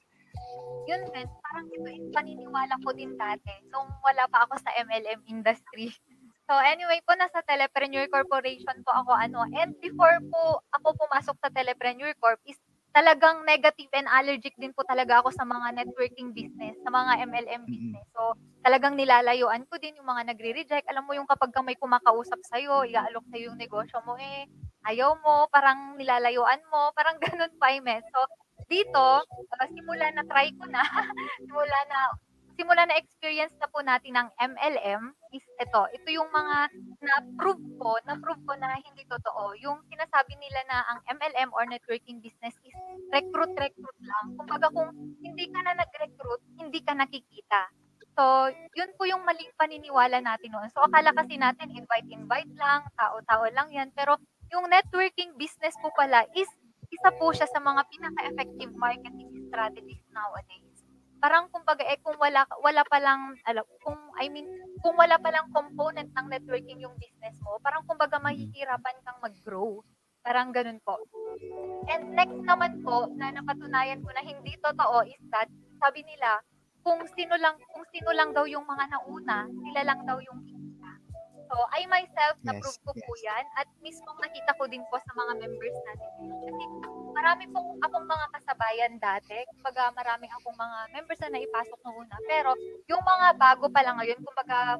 yun 0.86 1.02
din, 1.10 1.26
parang 1.42 1.66
ito 1.66 1.88
yung 1.90 2.14
paniniwala 2.14 2.74
ko 2.80 2.94
din 2.94 3.12
dati 3.18 3.50
nung 3.74 3.90
wala 4.00 4.24
pa 4.30 4.46
ako 4.46 4.54
sa 4.62 4.70
MLM 4.78 5.26
industry. 5.26 5.90
So 6.46 6.54
anyway 6.62 7.02
po, 7.02 7.18
nasa 7.18 7.42
Telepreneur 7.42 8.06
Corporation 8.06 8.86
po 8.86 8.94
ako 8.94 9.18
ano. 9.18 9.42
And 9.58 9.74
before 9.82 10.22
po 10.30 10.62
ako 10.78 10.94
pumasok 10.94 11.36
sa 11.42 11.50
Telepreneur 11.50 12.14
Corp 12.22 12.38
is 12.46 12.58
talagang 12.96 13.44
negative 13.44 13.92
and 13.92 14.08
allergic 14.08 14.56
din 14.56 14.72
po 14.72 14.80
talaga 14.88 15.20
ako 15.20 15.28
sa 15.28 15.44
mga 15.44 15.76
networking 15.76 16.32
business, 16.32 16.80
sa 16.80 16.88
mga 16.88 17.28
MLM 17.28 17.62
business. 17.68 18.06
So 18.16 18.32
talagang 18.64 18.96
nilalayuan 18.96 19.68
ko 19.68 19.76
din 19.76 20.00
yung 20.00 20.08
mga 20.08 20.32
nagre-reject. 20.32 20.88
Alam 20.88 21.04
mo 21.04 21.12
yung 21.12 21.28
kapag 21.28 21.52
ka 21.52 21.60
may 21.60 21.76
kumakausap 21.76 22.40
sa'yo, 22.48 22.88
iaalok 22.88 23.28
sa'yo 23.28 23.52
yung 23.52 23.60
negosyo 23.60 24.00
mo 24.08 24.16
eh, 24.16 24.48
ayaw 24.88 25.12
mo, 25.20 25.44
parang 25.52 26.00
nilalayuan 26.00 26.64
mo, 26.72 26.88
parang 26.96 27.20
ganun 27.20 27.52
pa, 27.60 27.76
Imes. 27.76 28.08
So 28.08 28.24
dito, 28.64 29.04
uh, 29.28 29.66
simula 29.76 30.08
na 30.16 30.24
try 30.24 30.48
ko 30.56 30.64
na, 30.64 30.80
simula 31.44 31.78
na 31.92 31.98
simula 32.56 32.88
na 32.88 32.96
experience 32.96 33.52
na 33.60 33.68
po 33.68 33.84
natin 33.84 34.16
ng 34.16 34.28
MLM 34.40 35.12
is 35.36 35.44
ito. 35.60 35.82
Ito 35.92 36.08
yung 36.08 36.32
mga 36.32 36.58
na-prove 37.04 37.64
ko, 37.76 38.00
na-prove 38.08 38.42
ko 38.48 38.52
na 38.56 38.80
hindi 38.80 39.04
totoo. 39.04 39.52
Yung 39.60 39.84
sinasabi 39.92 40.34
nila 40.40 40.60
na 40.66 40.78
ang 40.88 40.98
MLM 41.20 41.52
or 41.52 41.68
networking 41.68 42.24
business 42.24 42.56
is 42.64 42.76
recruit, 43.12 43.52
recruit 43.60 43.98
lang. 44.00 44.34
Kumbaga 44.40 44.72
kung 44.72 44.90
hindi 45.20 45.46
ka 45.52 45.60
na 45.60 45.76
nag-recruit, 45.76 46.42
hindi 46.56 46.80
ka 46.80 46.96
nakikita. 46.96 47.68
So, 48.16 48.48
yun 48.72 48.96
po 48.96 49.04
yung 49.04 49.28
maling 49.28 49.52
paniniwala 49.60 50.24
natin 50.24 50.56
noon. 50.56 50.72
So, 50.72 50.80
akala 50.80 51.12
kasi 51.12 51.36
natin 51.36 51.68
invite-invite 51.68 52.56
lang, 52.56 52.88
tao-tao 52.96 53.44
lang 53.52 53.68
yan. 53.68 53.92
Pero 53.92 54.16
yung 54.48 54.72
networking 54.72 55.36
business 55.36 55.76
po 55.84 55.92
pala 55.92 56.24
is 56.32 56.48
isa 56.88 57.10
po 57.18 57.34
siya 57.36 57.44
sa 57.50 57.60
mga 57.60 57.84
pinaka-effective 57.92 58.72
marketing 58.72 59.30
strategies 59.52 60.00
nowadays. 60.14 60.64
Parang 61.20 61.50
kumbaga 61.50 61.82
eh 61.84 61.98
kung 62.04 62.14
wala 62.20 62.46
wala 62.60 62.82
pa 62.86 63.00
lang 63.00 63.34
alam 63.48 63.64
kung 63.82 63.98
I 64.20 64.28
mean 64.30 64.46
kung 64.86 64.94
wala 64.94 65.18
pa 65.18 65.34
lang 65.34 65.50
component 65.50 66.14
ng 66.14 66.26
networking 66.30 66.78
yung 66.78 66.94
business 67.02 67.34
mo, 67.42 67.58
parang 67.58 67.82
kumbaga 67.90 68.22
mahihirapan 68.22 69.02
kang 69.02 69.18
mag-grow. 69.18 69.82
Parang 70.22 70.54
ganun 70.54 70.78
po. 70.86 70.94
And 71.90 72.14
next 72.14 72.38
naman 72.46 72.86
po 72.86 73.10
na 73.18 73.34
napatunayan 73.34 73.98
ko 74.06 74.14
na 74.14 74.22
hindi 74.22 74.54
totoo 74.62 75.02
is 75.02 75.18
that 75.34 75.50
sabi 75.82 76.06
nila 76.06 76.38
kung 76.86 77.02
sino 77.18 77.34
lang 77.34 77.58
kung 77.74 77.82
sino 77.90 78.14
lang 78.14 78.30
daw 78.30 78.46
yung 78.46 78.62
mga 78.62 78.86
nauna, 78.94 79.50
sila 79.50 79.80
lang 79.90 80.06
daw 80.06 80.22
yung 80.22 80.38
kita. 80.46 80.92
So, 81.50 81.54
I 81.74 81.82
myself, 81.90 82.38
Yes, 82.42 82.46
na-prove 82.46 82.80
ko 82.86 82.90
po 82.94 83.12
yes. 83.18 83.26
yan 83.26 83.44
at 83.58 83.66
mismo 83.82 84.06
nakita 84.22 84.54
ko 84.54 84.70
din 84.70 84.86
po 84.86 85.02
sa 85.02 85.12
mga 85.18 85.32
members 85.46 85.78
natin. 85.82 86.10
Kasi 86.46 86.62
marami 87.16 87.48
pong 87.48 87.80
akong 87.80 88.04
mga 88.04 88.26
kasabayan 88.36 88.94
dati. 89.00 89.36
Kumbaga, 89.56 89.88
marami 89.96 90.28
akong 90.28 90.52
mga 90.52 90.78
members 90.92 91.20
na 91.24 91.32
naipasok 91.32 91.78
noong 91.80 91.98
una. 92.04 92.16
Pero, 92.28 92.52
yung 92.86 93.00
mga 93.00 93.26
bago 93.40 93.72
pa 93.72 93.80
lang 93.80 93.96
ngayon, 93.96 94.20
kumbaga, 94.20 94.76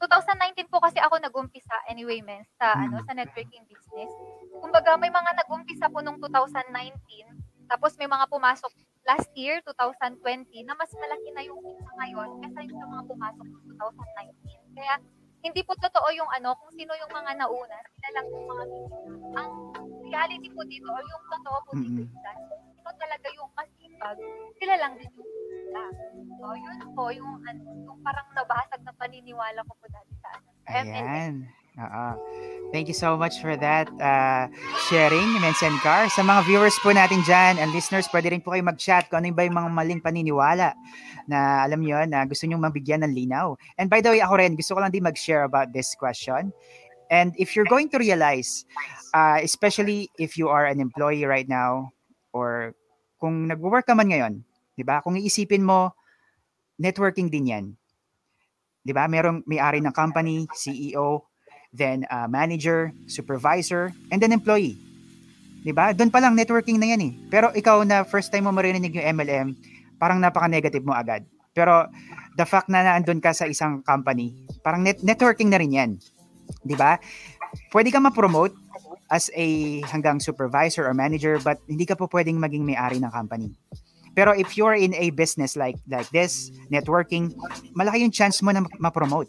2019 0.00 0.72
po 0.72 0.80
kasi 0.80 0.96
ako 0.98 1.20
nag-umpisa 1.20 1.76
anyway, 1.86 2.24
men, 2.24 2.42
sa, 2.56 2.72
ano, 2.74 2.98
Mm. 3.00 3.06
sa 3.06 3.12
networking 3.14 3.64
business. 3.68 4.10
Kumbaga, 4.58 4.96
may 4.96 5.12
mga 5.12 5.44
nag-umpisa 5.44 5.86
po 5.92 6.00
nung 6.00 6.18
2019, 6.18 6.96
tapos 7.68 7.94
may 8.00 8.08
mga 8.08 8.26
pumasok 8.28 8.72
last 9.04 9.28
year, 9.36 9.60
2020, 9.64 10.64
na 10.64 10.72
mas 10.76 10.88
malaki 10.96 11.28
na 11.36 11.44
yung 11.44 11.60
kita 11.60 11.92
ngayon 12.00 12.28
kaysa 12.40 12.60
yung 12.64 12.80
sa 12.80 12.88
mga 12.88 13.04
pumasok 13.04 13.46
noong 13.46 13.76
2019. 13.76 14.76
Kaya, 14.76 14.94
hindi 15.44 15.60
po 15.60 15.76
totoo 15.76 16.08
yung 16.16 16.30
ano, 16.32 16.56
kung 16.56 16.72
sino 16.72 16.96
yung 16.96 17.12
mga 17.12 17.36
nauna, 17.36 17.76
sila 18.00 18.08
lang 18.16 18.26
yung 18.32 18.46
mga. 18.48 18.64
Ang 19.36 19.52
reality 20.14 20.48
po 20.54 20.62
dito, 20.70 20.86
or 20.86 21.02
yung 21.02 21.24
totoo 21.26 21.58
po 21.66 21.70
dito, 21.74 22.00
Mm-mm. 22.00 22.06
is 22.06 22.22
that 22.22 22.38
sino 22.84 22.90
talaga 22.94 23.26
yung 23.34 23.50
masipag, 23.58 24.18
sila 24.62 24.74
lang 24.78 24.92
din 24.94 25.10
yung 25.10 25.26
kikita. 25.26 25.84
So, 26.38 26.44
yun 26.54 26.78
po, 26.94 27.04
yung, 27.10 27.32
ano, 27.42 27.62
yung 27.82 27.98
parang 28.06 28.28
nabasag 28.38 28.80
na 28.86 28.92
paniniwala 28.94 29.58
ko 29.66 29.72
po 29.74 29.84
dati 29.90 30.12
sa, 30.22 30.30
ano. 30.70 30.92
Ayan. 30.94 31.34
Oo. 31.74 32.06
Thank 32.70 32.86
you 32.86 32.94
so 32.94 33.18
much 33.18 33.42
for 33.42 33.58
that 33.58 33.90
uh, 33.98 34.46
sharing, 34.86 35.26
Mensen 35.42 35.74
Car. 35.82 36.06
Sa 36.06 36.22
mga 36.22 36.46
viewers 36.46 36.78
po 36.78 36.94
natin 36.94 37.26
dyan 37.26 37.58
and 37.58 37.74
listeners, 37.74 38.06
pwede 38.14 38.30
rin 38.30 38.38
po 38.38 38.54
kayo 38.54 38.62
mag-chat 38.62 39.10
kung 39.10 39.26
ano 39.26 39.34
ba 39.34 39.42
yung 39.42 39.58
mga 39.58 39.70
maling 39.74 39.98
paniniwala 39.98 40.78
na 41.26 41.66
alam 41.66 41.82
nyo 41.82 42.06
na 42.06 42.22
gusto 42.30 42.46
nyo 42.46 42.62
mabigyan 42.62 43.02
ng 43.02 43.10
linaw. 43.10 43.58
And 43.74 43.90
by 43.90 44.06
the 44.06 44.14
way, 44.14 44.22
ako 44.22 44.38
rin, 44.38 44.54
gusto 44.54 44.78
ko 44.78 44.86
lang 44.86 44.94
din 44.94 45.02
mag-share 45.02 45.42
about 45.42 45.74
this 45.74 45.98
question. 45.98 46.54
And 47.14 47.30
if 47.38 47.54
you're 47.54 47.70
going 47.70 47.94
to 47.94 48.02
realize, 48.02 48.66
uh, 49.14 49.38
especially 49.38 50.10
if 50.18 50.34
you 50.34 50.50
are 50.50 50.66
an 50.66 50.82
employee 50.82 51.22
right 51.22 51.46
now, 51.46 51.94
or 52.34 52.74
kung 53.22 53.46
nag-work 53.46 53.86
ka 53.86 53.94
man 53.94 54.10
ngayon, 54.10 54.42
di 54.74 54.82
ba? 54.82 54.98
Kung 54.98 55.14
iisipin 55.14 55.62
mo, 55.62 55.94
networking 56.74 57.30
din 57.30 57.54
yan. 57.54 57.64
Di 58.82 58.90
ba? 58.90 59.06
Merong 59.06 59.46
may-ari 59.46 59.78
ng 59.78 59.94
company, 59.94 60.50
CEO, 60.58 61.30
then 61.70 62.02
uh, 62.10 62.26
manager, 62.26 62.90
supervisor, 63.06 63.94
and 64.10 64.18
then 64.18 64.34
employee. 64.34 64.74
'Di 65.64 65.72
ba? 65.72 65.96
Doon 65.96 66.12
pa 66.12 66.20
lang 66.20 66.36
networking 66.36 66.76
na 66.76 66.92
'yan 66.92 67.02
eh. 67.02 67.12
Pero 67.32 67.50
ikaw 67.50 67.82
na 67.82 68.04
first 68.04 68.28
time 68.28 68.46
mo 68.46 68.52
marinig 68.52 68.92
yung 68.92 69.08
MLM, 69.16 69.48
parang 69.96 70.20
napaka-negative 70.20 70.84
mo 70.84 70.92
agad. 70.92 71.24
Pero 71.56 71.88
the 72.36 72.44
fact 72.44 72.68
na 72.68 72.84
naandun 72.84 73.18
ka 73.18 73.32
sa 73.32 73.48
isang 73.48 73.80
company, 73.80 74.36
parang 74.60 74.84
net- 74.84 75.02
networking 75.02 75.48
na 75.48 75.58
rin 75.58 75.72
'yan. 75.72 75.90
'Di 76.64 76.76
ba? 76.76 76.98
Pwede 77.70 77.94
ka 77.94 78.02
ma-promote 78.02 78.54
as 79.12 79.30
a 79.36 79.78
hanggang 79.86 80.18
supervisor 80.18 80.88
or 80.88 80.94
manager 80.96 81.38
but 81.42 81.60
hindi 81.68 81.84
ka 81.86 81.94
po 81.94 82.08
pwedeng 82.10 82.40
maging 82.40 82.64
may-ari 82.64 82.98
ng 82.98 83.12
company. 83.12 83.52
Pero 84.14 84.30
if 84.30 84.54
you're 84.54 84.78
in 84.78 84.94
a 84.94 85.10
business 85.10 85.58
like 85.58 85.76
like 85.90 86.06
this, 86.14 86.54
networking, 86.70 87.34
malaki 87.74 88.06
yung 88.06 88.14
chance 88.14 88.38
mo 88.40 88.54
na 88.54 88.62
ma- 88.62 88.90
ma-promote. 88.90 89.26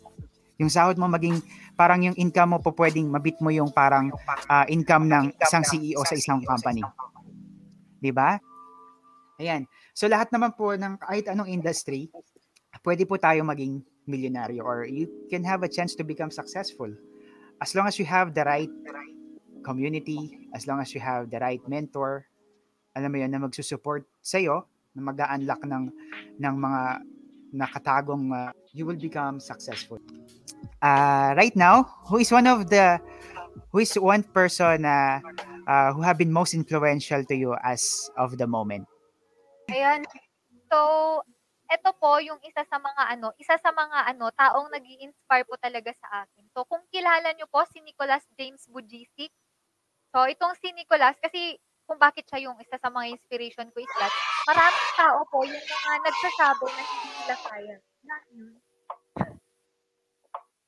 Yung 0.62 0.72
sahod 0.72 0.96
mo 0.96 1.10
maging 1.10 1.42
parang 1.76 2.06
yung 2.06 2.16
income 2.16 2.56
mo 2.56 2.60
po 2.64 2.72
pwedeng 2.78 3.12
mabit 3.12 3.36
mo 3.44 3.52
yung 3.52 3.74
parang 3.74 4.14
ah, 4.48 4.64
income 4.72 5.10
ng 5.10 5.36
isang 5.42 5.66
CEO 5.66 6.06
sa 6.06 6.16
isang 6.16 6.40
company. 6.46 6.86
'Di 8.00 8.14
ba? 8.14 8.38
Ayan. 9.42 9.68
So 9.92 10.08
lahat 10.08 10.32
naman 10.32 10.56
po 10.56 10.72
ng 10.78 10.96
kahit 11.02 11.28
anong 11.28 11.52
industry, 11.52 12.08
pwede 12.86 13.04
po 13.04 13.20
tayo 13.20 13.44
maging 13.44 13.84
milyonaryo 14.08 14.64
or 14.64 14.86
you 14.86 15.10
can 15.30 15.44
have 15.44 15.64
a 15.64 15.70
chance 15.70 15.96
to 15.96 16.04
become 16.04 16.30
successful. 16.30 16.90
As 17.62 17.74
long 17.74 17.88
as 17.88 17.98
you 18.00 18.06
have 18.06 18.34
the 18.34 18.44
right 18.44 18.72
community, 19.64 20.50
as 20.54 20.68
long 20.68 20.80
as 20.80 20.94
you 20.94 21.02
have 21.02 21.30
the 21.30 21.40
right 21.40 21.62
mentor, 21.68 22.26
alam 22.96 23.12
mo 23.12 23.18
yun, 23.20 23.32
na 23.32 23.42
magsusupport 23.42 24.08
sa'yo, 24.22 24.64
na 24.96 25.02
mag-unlock 25.12 25.62
ng, 25.68 25.92
ng 26.40 26.56
mga 26.56 26.82
nakatagong, 27.56 28.32
uh, 28.32 28.52
you 28.72 28.86
will 28.86 29.00
become 29.00 29.40
successful. 29.40 30.00
Uh, 30.80 31.34
right 31.36 31.56
now, 31.56 31.84
who 32.08 32.20
is 32.20 32.32
one 32.32 32.48
of 32.48 32.70
the, 32.70 33.00
who 33.72 33.80
is 33.80 33.96
one 33.96 34.24
person 34.24 34.84
na 34.84 35.20
uh, 35.68 35.92
who 35.94 36.02
have 36.02 36.18
been 36.18 36.32
most 36.32 36.54
influential 36.54 37.24
to 37.26 37.36
you 37.36 37.56
as 37.64 38.12
of 38.18 38.38
the 38.38 38.48
moment? 38.48 38.88
Ayan. 39.72 40.06
So, 40.72 41.24
ito 41.66 41.90
po 41.98 42.22
yung 42.22 42.38
isa 42.46 42.62
sa 42.66 42.78
mga 42.78 43.04
ano, 43.18 43.34
isa 43.42 43.58
sa 43.58 43.72
mga 43.74 44.14
ano, 44.14 44.30
taong 44.34 44.70
nag 44.70 44.86
inspire 45.02 45.46
po 45.46 45.58
talaga 45.58 45.90
sa 45.98 46.26
akin. 46.26 46.46
So, 46.54 46.64
kung 46.70 46.86
kilala 46.94 47.34
nyo 47.34 47.50
po 47.50 47.66
si 47.70 47.82
Nicholas 47.82 48.26
James 48.38 48.70
Bujicic, 48.70 49.34
so 50.14 50.30
itong 50.30 50.54
si 50.62 50.70
Nicholas, 50.72 51.18
kasi 51.18 51.58
kung 51.86 52.02
bakit 52.02 52.26
siya 52.26 52.50
yung 52.50 52.58
isa 52.58 52.78
sa 52.82 52.90
mga 52.90 53.14
inspiration 53.14 53.70
ko 53.70 53.78
is 53.78 53.94
that 54.02 54.14
maraming 54.50 54.92
tao 54.98 55.20
po 55.30 55.46
yung 55.46 55.54
mga 55.62 55.98
nagsasabi 56.02 56.66
na 56.66 56.82
hindi 56.82 57.10
nila 57.14 57.36
kaya. 57.46 57.76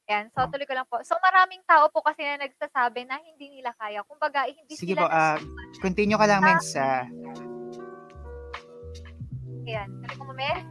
Yan, 0.08 0.26
so 0.32 0.40
tuloy 0.48 0.64
ko 0.64 0.72
lang 0.78 0.88
po. 0.88 1.04
So 1.04 1.20
maraming 1.20 1.66
tao 1.68 1.92
po 1.92 2.00
kasi 2.00 2.24
na 2.24 2.48
nagsasabi 2.48 3.04
na 3.04 3.20
hindi 3.20 3.60
nila 3.60 3.76
kaya. 3.76 4.06
Kumbaga, 4.08 4.48
eh, 4.48 4.56
hindi 4.56 4.78
Sige 4.78 4.96
sila 4.96 5.04
po, 5.04 5.08
ah, 5.12 5.36
continue 5.84 6.16
ka 6.16 6.26
lang, 6.30 6.40
Mens. 6.40 6.72
ah, 6.80 7.04
Ayan, 9.68 9.92
mamaya. 10.16 10.64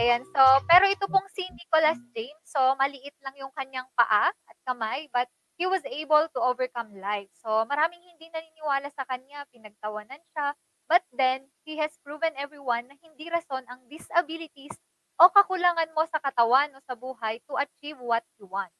Ayan, 0.00 0.24
so, 0.32 0.40
pero 0.64 0.88
ito 0.88 1.04
pong 1.04 1.28
si 1.36 1.44
Nicholas 1.52 2.00
James, 2.16 2.44
so 2.48 2.60
maliit 2.80 3.12
lang 3.20 3.36
yung 3.36 3.52
kanyang 3.52 3.84
paa 3.92 4.32
at 4.32 4.58
kamay, 4.64 5.04
but 5.12 5.28
he 5.60 5.68
was 5.68 5.84
able 5.84 6.24
to 6.32 6.40
overcome 6.40 6.96
life. 6.96 7.28
So, 7.44 7.68
maraming 7.68 8.00
hindi 8.00 8.32
naniniwala 8.32 8.88
sa 8.92 9.04
kanya, 9.04 9.44
pinagtawanan 9.52 10.20
siya, 10.32 10.56
but 10.88 11.04
then, 11.12 11.44
he 11.68 11.76
has 11.76 11.92
proven 12.00 12.32
everyone 12.40 12.88
na 12.88 12.96
hindi 13.04 13.28
rason 13.28 13.68
ang 13.68 13.84
disabilities 13.92 14.76
o 15.20 15.28
kakulangan 15.28 15.92
mo 15.92 16.08
sa 16.08 16.16
katawan 16.20 16.72
o 16.72 16.80
sa 16.88 16.96
buhay 16.96 17.40
to 17.44 17.60
achieve 17.60 18.00
what 18.00 18.24
you 18.40 18.48
want. 18.48 18.72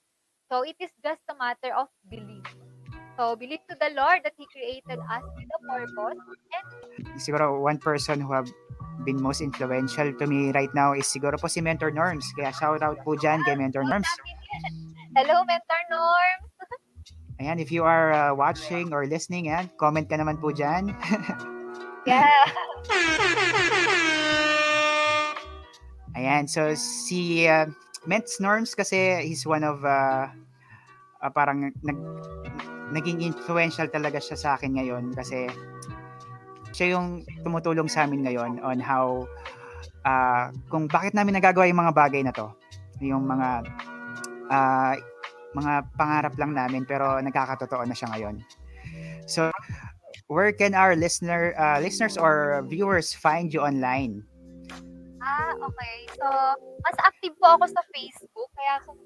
So, 0.48 0.64
it 0.64 0.80
is 0.80 0.92
just 1.04 1.20
a 1.28 1.36
matter 1.36 1.76
of 1.76 1.92
belief. 2.08 2.44
So, 3.20 3.36
believe 3.36 3.64
to 3.68 3.76
the 3.76 3.92
Lord 3.92 4.24
that 4.24 4.36
He 4.36 4.48
created 4.48 4.96
us 4.96 5.24
with 5.36 5.48
a 5.48 5.60
purpose 5.64 6.20
and 6.56 6.64
siguro 7.20 7.56
one 7.60 7.80
person 7.80 8.20
who 8.20 8.32
have 8.32 8.48
been 9.04 9.20
most 9.20 9.42
influential 9.42 10.14
to 10.14 10.24
me 10.26 10.54
right 10.54 10.72
now 10.72 10.94
is 10.94 11.10
siguro 11.10 11.36
po 11.36 11.50
si 11.50 11.60
Mentor 11.60 11.90
Norms. 11.90 12.24
Kaya 12.38 12.54
shout 12.54 12.80
out 12.80 12.96
po 13.04 13.18
dyan 13.18 13.42
kay 13.44 13.58
Mentor 13.58 13.84
Norms. 13.84 14.08
Hello, 15.18 15.42
Mentor 15.44 15.82
Norm! 15.90 16.38
Ayan, 17.36 17.60
if 17.60 17.68
you 17.68 17.84
are 17.84 18.16
uh, 18.16 18.32
watching 18.32 18.96
or 18.96 19.04
listening, 19.04 19.52
yan, 19.52 19.68
comment 19.76 20.08
ka 20.08 20.16
naman 20.16 20.40
po 20.40 20.54
dyan. 20.54 20.92
Yeah. 22.06 22.30
Ayan, 26.16 26.46
so 26.46 26.70
si 26.78 27.50
uh, 27.50 27.66
Ments 28.06 28.38
Norms 28.38 28.78
kasi 28.78 29.26
he's 29.26 29.42
one 29.42 29.66
of 29.66 29.82
uh, 29.82 30.30
uh, 31.18 31.30
parang 31.34 31.74
nag, 31.82 31.98
naging 32.94 33.26
influential 33.26 33.90
talaga 33.90 34.22
siya 34.22 34.38
sa 34.38 34.54
akin 34.54 34.78
ngayon 34.78 35.10
kasi 35.18 35.50
siya 36.76 37.00
yung 37.00 37.24
tumutulong 37.40 37.88
sa 37.88 38.04
amin 38.04 38.28
ngayon 38.28 38.60
on 38.60 38.76
how 38.76 39.24
uh, 40.04 40.52
kung 40.68 40.84
bakit 40.92 41.16
namin 41.16 41.40
nagagawa 41.40 41.64
yung 41.64 41.80
mga 41.80 41.96
bagay 41.96 42.20
na 42.20 42.36
to. 42.36 42.52
Yung 43.00 43.24
mga 43.24 43.64
uh, 44.52 44.94
mga 45.56 45.72
pangarap 45.96 46.36
lang 46.36 46.52
namin 46.52 46.84
pero 46.84 47.16
nagkakatotoo 47.24 47.88
na 47.88 47.96
siya 47.96 48.12
ngayon. 48.12 48.44
So 49.24 49.48
where 50.28 50.52
can 50.52 50.76
our 50.76 50.92
listener 50.92 51.56
uh, 51.56 51.80
listeners 51.80 52.20
or 52.20 52.60
viewers 52.68 53.16
find 53.16 53.56
you 53.56 53.64
online? 53.64 54.20
Ah, 55.26 55.50
okay. 55.58 56.06
So, 56.14 56.26
mas 56.86 56.96
active 57.02 57.34
po 57.42 57.58
ako 57.58 57.66
sa 57.66 57.82
Facebook. 57.90 58.46
Kaya 58.54 58.78
kung 58.86 59.00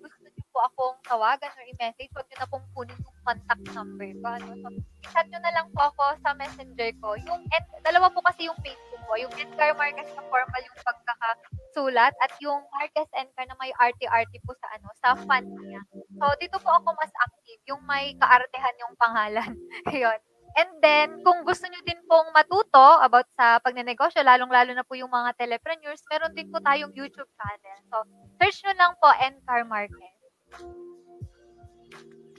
po 0.61 0.69
akong 0.69 0.97
tawagan 1.09 1.49
or 1.57 1.65
i-message, 1.73 2.13
huwag 2.13 2.29
niyo 2.29 2.37
na 2.37 2.51
pong 2.53 2.67
kunin 2.77 3.01
yung 3.01 3.19
contact 3.25 3.65
number 3.73 4.13
ko. 4.21 4.27
Ano? 4.29 4.53
So, 4.61 4.69
i-chat 4.77 5.27
niyo 5.33 5.41
na 5.41 5.55
lang 5.57 5.67
po 5.73 5.81
ako 5.89 6.21
sa 6.21 6.37
messenger 6.37 6.91
ko. 7.01 7.17
Yung, 7.17 7.41
and, 7.49 7.67
dalawa 7.81 8.13
po 8.13 8.21
kasi 8.21 8.45
yung 8.45 8.61
Facebook 8.61 9.01
ko. 9.09 9.15
Yung 9.17 9.33
Edgar 9.41 9.73
Marquez 9.81 10.13
na 10.13 10.21
formal 10.29 10.61
yung 10.61 10.79
pagkakasulat 10.85 12.13
at 12.13 12.33
yung 12.45 12.61
Marquez 12.77 13.09
Edgar 13.17 13.49
na 13.49 13.57
may 13.57 13.73
arte-arte 13.81 14.37
po 14.45 14.53
sa 14.61 14.69
ano, 14.77 14.89
sa 15.01 15.17
font 15.17 15.49
niya. 15.65 15.81
So, 16.21 16.29
dito 16.37 16.61
po 16.61 16.77
ako 16.77 16.93
mas 16.93 17.13
active. 17.25 17.61
Yung 17.65 17.81
may 17.89 18.13
kaartehan 18.21 18.77
yung 18.85 18.95
pangalan. 19.01 19.51
Ayun. 19.97 20.21
And 20.61 20.83
then, 20.83 21.23
kung 21.23 21.47
gusto 21.47 21.63
nyo 21.71 21.81
din 21.87 22.03
pong 22.11 22.35
matuto 22.35 23.01
about 23.01 23.25
sa 23.39 23.63
pagnenegosyo, 23.63 24.21
lalong-lalo 24.27 24.75
na 24.75 24.83
po 24.83 24.99
yung 24.99 25.09
mga 25.09 25.39
telepreneurs, 25.39 26.03
meron 26.11 26.35
din 26.35 26.51
po 26.51 26.59
tayong 26.59 26.91
YouTube 26.91 27.31
channel. 27.39 27.79
So, 27.87 27.97
search 28.37 28.59
nyo 28.67 28.75
lang 28.75 28.93
po 28.99 29.09
NCAR 29.15 29.63
Market. 29.65 30.20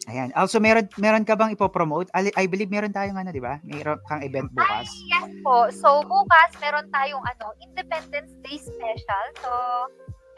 Ayan. 0.10 0.34
Also, 0.34 0.58
meron 0.58 0.90
meron 0.98 1.24
ka 1.24 1.38
bang 1.38 1.54
ipopromote? 1.54 2.10
I, 2.12 2.34
I 2.36 2.46
believe 2.50 2.74
meron 2.74 2.92
tayong 2.92 3.16
ano, 3.16 3.30
di 3.30 3.40
ba? 3.40 3.62
Meron 3.64 4.02
kang 4.10 4.26
event 4.26 4.50
bukas. 4.52 4.90
Ay, 4.90 5.14
yes 5.14 5.30
po. 5.46 5.70
So, 5.70 6.04
bukas 6.04 6.52
meron 6.60 6.90
tayong 6.90 7.22
ano, 7.22 7.54
Independence 7.62 8.34
Day 8.42 8.58
special. 8.58 9.26
So, 9.40 9.50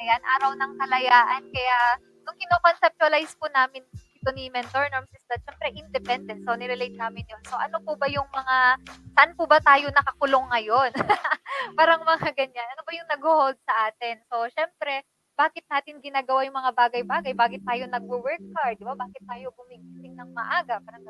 ayan, 0.04 0.22
araw 0.40 0.52
ng 0.60 0.72
kalayaan. 0.78 1.42
Kaya, 1.50 1.80
nung 2.28 2.38
kinoconceptualize 2.38 3.34
po 3.40 3.48
namin 3.56 3.82
ito 4.24 4.32
ni 4.40 4.48
Mentor 4.48 4.88
Norms 4.88 5.12
is 5.12 5.28
that, 5.28 5.44
syempre, 5.44 5.68
independent. 5.76 6.48
So, 6.48 6.56
nirelate 6.56 6.96
namin 6.96 7.28
yun. 7.28 7.44
So, 7.44 7.60
ano 7.60 7.84
po 7.84 8.00
ba 8.00 8.08
yung 8.08 8.24
mga, 8.32 8.80
saan 9.20 9.36
po 9.36 9.44
ba 9.44 9.60
tayo 9.60 9.92
nakakulong 9.92 10.48
ngayon? 10.48 10.96
Parang 11.78 12.08
mga 12.08 12.32
ganyan. 12.32 12.68
Ano 12.72 12.88
ba 12.88 12.92
yung 12.96 13.10
nag-hold 13.12 13.60
sa 13.68 13.92
atin? 13.92 14.24
So, 14.32 14.48
syempre, 14.56 15.04
bakit 15.34 15.66
natin 15.66 15.98
ginagawa 15.98 16.46
yung 16.46 16.58
mga 16.58 16.72
bagay-bagay? 16.78 17.34
Bakit 17.34 17.62
tayo 17.66 17.84
nagwo-work 17.90 18.44
hard? 18.54 18.78
Di 18.78 18.86
ba? 18.86 18.94
Bakit 18.94 19.24
tayo 19.26 19.50
gumigising 19.58 20.14
ng 20.14 20.30
maaga? 20.30 20.78
Parang 20.82 21.04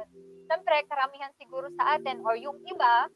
Siyempre, 0.47 0.75
karamihan 0.87 1.31
siguro 1.35 1.67
sa 1.75 1.99
atin 1.99 2.23
or 2.23 2.35
yung 2.39 2.55
iba, 2.67 3.07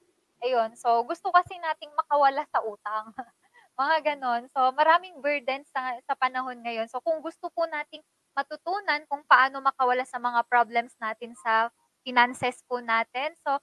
ayun. 0.43 0.76
So, 0.76 1.04
gusto 1.08 1.32
kasi 1.32 1.56
nating 1.60 1.91
makawala 1.96 2.43
sa 2.52 2.60
utang. 2.63 3.12
mga 3.80 3.98
ganon. 4.13 4.50
So, 4.52 4.74
maraming 4.74 5.22
burdens 5.22 5.70
sa, 5.70 5.96
sa 6.04 6.17
panahon 6.17 6.60
ngayon. 6.65 6.89
So, 6.89 7.00
kung 7.00 7.22
gusto 7.22 7.48
po 7.54 7.70
nating 7.70 8.02
matutunan 8.34 9.02
kung 9.10 9.22
paano 9.26 9.62
makawala 9.62 10.06
sa 10.06 10.17
mga 10.22 10.46
problems 10.50 10.93
natin 11.02 11.34
sa 11.41 11.70
finances 12.02 12.62
po 12.65 12.82
natin. 12.82 13.34
So, 13.41 13.58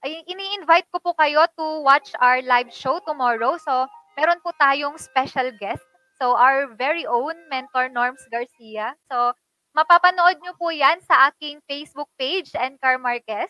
ay, 0.00 0.24
ini-invite 0.24 0.88
ko 0.88 0.98
po 1.00 1.12
kayo 1.12 1.44
to 1.60 1.84
watch 1.84 2.16
our 2.20 2.40
live 2.40 2.72
show 2.72 3.00
tomorrow. 3.04 3.60
So, 3.60 3.84
meron 4.16 4.40
po 4.40 4.52
tayong 4.56 4.96
special 4.96 5.52
guest 5.60 5.84
So, 6.20 6.36
our 6.36 6.68
very 6.76 7.08
own 7.08 7.32
mentor, 7.48 7.88
Norms 7.88 8.20
Garcia. 8.28 8.92
So, 9.08 9.32
mapapanood 9.72 10.36
nyo 10.44 10.52
po 10.60 10.68
yan 10.68 11.00
sa 11.00 11.32
aking 11.32 11.64
Facebook 11.64 12.12
page, 12.20 12.52
Encar 12.52 13.00
Marquez. 13.00 13.48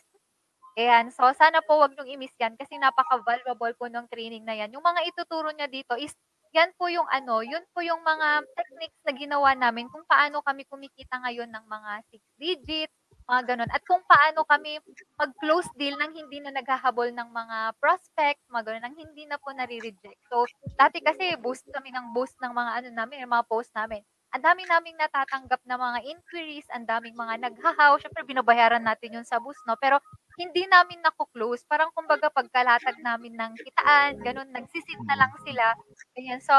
Ayan. 0.79 1.11
So, 1.11 1.27
sana 1.35 1.59
po 1.67 1.83
wag 1.83 1.99
nyo 1.99 2.07
i-miss 2.07 2.33
yan 2.39 2.55
kasi 2.55 2.79
napaka-valuable 2.79 3.75
po 3.75 3.91
ng 3.91 4.07
training 4.07 4.47
na 4.47 4.55
yan. 4.55 4.71
Yung 4.71 4.87
mga 4.87 5.03
ituturo 5.11 5.51
niya 5.51 5.67
dito 5.67 5.99
is, 5.99 6.15
yan 6.55 6.71
po 6.79 6.87
yung 6.87 7.07
ano, 7.11 7.43
yun 7.43 7.63
po 7.75 7.83
yung 7.83 8.03
mga 8.07 8.47
techniques 8.55 9.03
na 9.07 9.13
ginawa 9.15 9.51
namin 9.59 9.91
kung 9.91 10.07
paano 10.07 10.39
kami 10.43 10.63
kumikita 10.67 11.19
ngayon 11.27 11.51
ng 11.51 11.65
mga 11.67 11.93
6 12.11 12.23
digits, 12.39 13.00
mga 13.31 13.55
ganun. 13.55 13.71
At 13.71 13.83
kung 13.87 14.03
paano 14.11 14.43
kami 14.43 14.83
mag-close 15.15 15.71
deal 15.79 15.95
nang 15.95 16.11
hindi 16.11 16.43
na 16.43 16.51
naghahabol 16.51 17.15
ng 17.15 17.31
mga 17.31 17.59
prospect, 17.79 18.43
mga 18.51 18.65
ganun, 18.67 18.83
nang 18.91 18.99
hindi 18.99 19.23
na 19.31 19.39
po 19.39 19.55
nare-reject. 19.55 20.19
So, 20.27 20.51
dati 20.75 20.99
kasi 20.99 21.39
boost 21.39 21.71
kami 21.71 21.95
ng 21.95 22.11
boost 22.11 22.35
ng 22.43 22.51
mga 22.51 22.71
ano 22.83 22.89
namin, 22.91 23.31
mga 23.31 23.47
post 23.47 23.71
namin. 23.79 24.03
Ang 24.31 24.47
dami 24.47 24.63
naming 24.63 24.95
natatanggap 24.95 25.59
na 25.67 25.75
mga 25.75 26.07
inquiries, 26.07 26.67
ang 26.71 26.87
daming 26.87 27.19
mga 27.19 27.51
naghahaw. 27.51 27.99
Syempre, 27.99 28.23
binabayaran 28.23 28.83
natin 28.83 29.19
yun 29.19 29.27
sa 29.27 29.43
boost, 29.43 29.59
no? 29.67 29.75
Pero, 29.79 29.99
hindi 30.39 30.71
namin 30.71 31.03
nako-close. 31.03 31.67
Parang, 31.67 31.91
kumbaga, 31.91 32.31
pagkalatag 32.31 32.95
namin 33.03 33.35
ng 33.35 33.53
kitaan, 33.59 34.23
ganun, 34.23 34.49
nagsisit 34.55 35.03
na 35.05 35.19
lang 35.19 35.33
sila. 35.43 35.75
Ganyan. 36.15 36.39
So, 36.39 36.55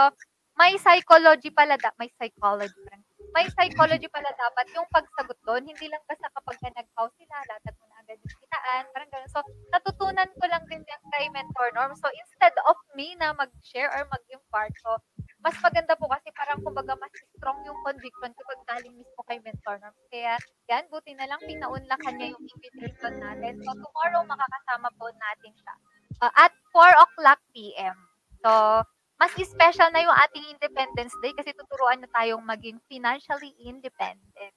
may 0.59 0.75
psychology 0.75 1.47
pala, 1.49 1.79
da- 1.79 1.95
may 1.95 2.11
psychology, 2.19 2.75
parang 2.85 3.07
may 3.31 3.47
psychology 3.55 4.07
pala 4.11 4.27
dapat 4.35 4.65
yung 4.75 4.87
pagsagot 4.91 5.39
doon. 5.47 5.63
Hindi 5.63 5.87
lang 5.87 6.03
basta 6.07 6.27
kapag 6.35 6.57
ka 6.59 6.69
nag-house 6.71 7.15
sila, 7.15 7.35
latag 7.47 7.75
mo 7.79 7.85
na 7.87 7.97
agad 8.03 8.19
yung 8.19 8.39
kitaan, 8.43 8.83
parang 8.91 9.11
ganun. 9.11 9.31
So, 9.31 9.39
natutunan 9.71 10.29
ko 10.35 10.45
lang 10.51 10.63
din 10.67 10.83
yan 10.83 11.03
kay 11.15 11.25
Mentor 11.31 11.71
Norm. 11.71 11.95
So, 11.95 12.11
instead 12.11 12.55
of 12.67 12.77
me 12.95 13.15
na 13.15 13.31
mag-share 13.31 13.87
or 13.87 14.03
mag-impart, 14.11 14.75
so, 14.83 14.99
mas 15.41 15.55
maganda 15.63 15.95
po 15.95 16.05
kasi 16.11 16.29
parang 16.35 16.59
kumbaga 16.61 16.93
mas 16.99 17.13
strong 17.33 17.59
yung 17.65 17.79
conviction 17.87 18.31
kapag 18.35 18.61
galing 18.67 18.95
mismo 18.99 19.21
kay 19.25 19.39
Mentor 19.39 19.79
Norm. 19.79 19.95
Kaya, 20.11 20.35
yan, 20.67 20.83
buti 20.91 21.15
na 21.15 21.27
lang 21.31 21.39
pinaunla 21.47 21.95
kanya 22.03 22.35
yung 22.35 22.43
invitation 22.43 23.15
natin. 23.17 23.63
So, 23.63 23.71
tomorrow 23.73 24.21
makakasama 24.27 24.91
po 24.99 25.07
natin 25.07 25.51
siya. 25.55 25.75
Uh, 26.21 26.33
at 26.37 26.53
4 26.75 26.93
o'clock 26.99 27.39
p.m. 27.55 27.95
So, 28.43 28.83
mas 29.21 29.37
special 29.37 29.93
na 29.93 30.01
yung 30.01 30.17
ating 30.25 30.57
Independence 30.57 31.13
Day 31.21 31.29
kasi 31.37 31.53
tuturuan 31.53 32.01
na 32.01 32.09
tayong 32.09 32.41
maging 32.41 32.81
financially 32.89 33.53
independent. 33.61 34.53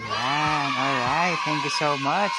Yan. 0.00 0.68
Alright. 0.72 1.36
Thank 1.44 1.60
you 1.60 1.74
so 1.76 2.00
much. 2.00 2.32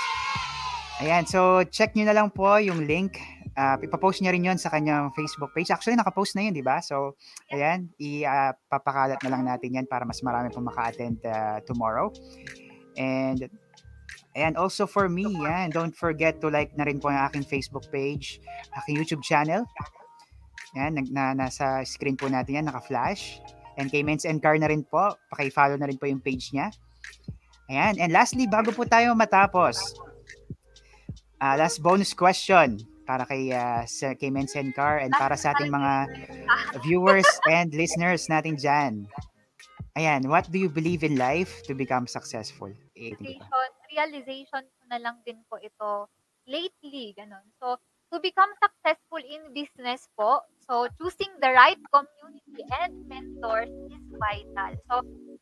Ayan. 0.97 1.30
So, 1.30 1.62
check 1.69 1.93
nyo 1.93 2.10
na 2.10 2.17
lang 2.17 2.34
po 2.34 2.58
yung 2.58 2.89
link. 2.89 3.21
Uh, 3.54 3.77
ipapost 3.86 4.25
niya 4.25 4.34
rin 4.34 4.49
yon 4.49 4.58
sa 4.58 4.73
kanyang 4.73 5.13
Facebook 5.13 5.54
page. 5.54 5.69
Actually, 5.69 5.93
nakapost 5.93 6.34
na 6.34 6.49
yun, 6.49 6.58
di 6.58 6.65
ba? 6.65 6.82
So, 6.82 7.21
ayan. 7.54 7.93
Ipapakalat 8.01 9.21
uh, 9.21 9.23
na 9.30 9.32
lang 9.38 9.45
natin 9.45 9.77
yan 9.77 9.86
para 9.86 10.10
mas 10.10 10.25
marami 10.25 10.49
pong 10.49 10.65
maka-attend 10.65 11.21
uh, 11.21 11.62
tomorrow. 11.69 12.10
And 12.97 13.45
And 14.32 14.56
also 14.56 14.88
for 14.88 15.12
me, 15.12 15.27
yan, 15.27 15.75
don't 15.75 15.91
forget 15.91 16.39
to 16.39 16.47
like 16.47 16.71
na 16.80 16.88
rin 16.88 17.04
po 17.04 17.12
ang 17.12 17.19
aking 17.27 17.43
Facebook 17.43 17.84
page, 17.91 18.39
aking 18.80 18.95
YouTube 18.95 19.19
channel, 19.27 19.67
yan, 20.75 20.95
na, 21.12 21.36
nasa 21.36 21.84
screen 21.84 22.15
po 22.15 22.31
natin 22.31 22.63
yan, 22.63 22.67
naka-flash. 22.71 23.43
And 23.79 23.91
kay 23.91 24.03
Men's 24.03 24.27
and 24.27 24.39
Car 24.39 24.55
na 24.60 24.67
rin 24.67 24.84
po, 24.84 25.15
paki-follow 25.31 25.75
na 25.79 25.88
rin 25.88 25.99
po 25.99 26.07
yung 26.07 26.23
page 26.23 26.51
niya. 26.51 26.71
Ayan, 27.71 27.99
and 28.03 28.12
lastly, 28.12 28.47
bago 28.47 28.75
po 28.75 28.84
tayo 28.84 29.15
matapos, 29.15 29.79
uh, 31.39 31.55
last 31.55 31.79
bonus 31.79 32.12
question 32.12 32.79
para 33.07 33.23
kay, 33.23 33.51
uh, 33.51 33.84
sa, 33.88 34.12
kay 34.15 34.27
Men's 34.27 34.55
and 34.55 34.75
Car 34.75 34.99
and 34.99 35.12
para 35.15 35.36
sa 35.36 35.55
ating 35.55 35.71
mga 35.71 35.93
viewers 36.84 37.27
and 37.51 37.71
listeners 37.71 38.27
natin 38.27 38.60
dyan. 38.60 38.93
Ayan, 39.99 40.23
what 40.31 40.47
do 40.47 40.55
you 40.55 40.71
believe 40.71 41.03
in 41.03 41.19
life 41.19 41.63
to 41.67 41.75
become 41.75 42.07
successful? 42.07 42.71
Realization, 42.95 43.71
realization 43.91 44.63
ko 44.63 44.81
na 44.88 44.99
lang 45.03 45.19
din 45.27 45.43
po 45.51 45.60
ito 45.60 46.07
lately, 46.47 47.12
ganun. 47.12 47.43
So, 47.60 47.75
to 48.12 48.19
become 48.23 48.51
successful 48.60 49.19
in 49.19 49.51
business 49.51 50.07
po, 50.15 50.43
so 50.71 50.88
choosing 50.95 51.36
the 51.43 51.51
right 51.51 51.84
community 51.91 52.63
and 52.79 52.95
mentors 53.12 53.67
is 53.91 54.03
vital. 54.15 54.71
So, 54.88 54.95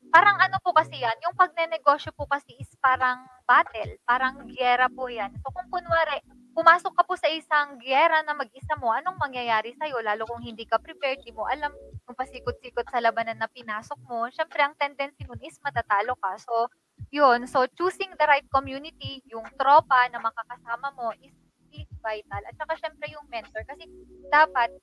parang 0.09 0.41
ano 0.41 0.57
po 0.65 0.73
kasi 0.73 0.97
yan, 0.97 1.13
yung 1.21 1.37
pagnenegosyo 1.37 2.17
po 2.17 2.25
kasi 2.25 2.57
is 2.57 2.73
parang 2.81 3.21
battle, 3.45 3.93
parang 4.09 4.49
giyera 4.49 4.89
po 4.89 5.05
yan. 5.05 5.29
So, 5.45 5.53
kung 5.53 5.69
kunwari, 5.69 6.25
pumasok 6.57 6.97
ka 6.97 7.03
po 7.05 7.13
sa 7.13 7.29
isang 7.29 7.77
giyera 7.77 8.25
na 8.25 8.33
mag-isa 8.33 8.73
mo, 8.81 8.89
anong 8.89 9.21
mangyayari 9.21 9.77
sa'yo? 9.77 10.01
Lalo 10.01 10.25
kung 10.25 10.41
hindi 10.41 10.65
ka 10.65 10.81
prepared, 10.81 11.21
di 11.21 11.29
mo 11.29 11.45
alam 11.45 11.69
kung 12.09 12.17
pasikot-sikot 12.17 12.89
sa 12.89 12.97
labanan 12.97 13.37
na 13.37 13.45
pinasok 13.45 14.01
mo, 14.09 14.25
syempre 14.33 14.65
ang 14.65 14.73
tendency 14.81 15.29
nun 15.29 15.37
is 15.45 15.61
matatalo 15.61 16.17
ka. 16.17 16.41
So, 16.41 16.73
yun. 17.13 17.45
So, 17.45 17.69
choosing 17.77 18.17
the 18.17 18.25
right 18.25 18.49
community, 18.49 19.21
yung 19.29 19.45
tropa 19.61 20.09
na 20.09 20.17
makakasama 20.17 20.89
mo 20.97 21.13
is 21.21 21.37
is 21.69 21.85
vital. 22.01 22.41
At 22.49 22.57
saka 22.57 22.73
syempre 22.81 23.13
yung 23.13 23.29
mentor 23.29 23.61
kasi 23.69 23.85
dapat 24.33 24.73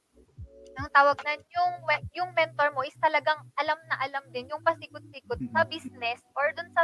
ang 0.76 0.92
tawag 0.92 1.16
na 1.24 1.32
yung 1.40 1.72
yung 2.12 2.30
mentor 2.36 2.68
mo 2.76 2.84
is 2.84 2.96
talagang 3.00 3.40
alam 3.56 3.78
na 3.88 3.96
alam 4.04 4.24
din 4.32 4.50
yung 4.52 4.60
pasikot-sikot 4.60 5.40
sa 5.52 5.64
business 5.64 6.20
or 6.36 6.52
dun 6.52 6.68
sa 6.76 6.82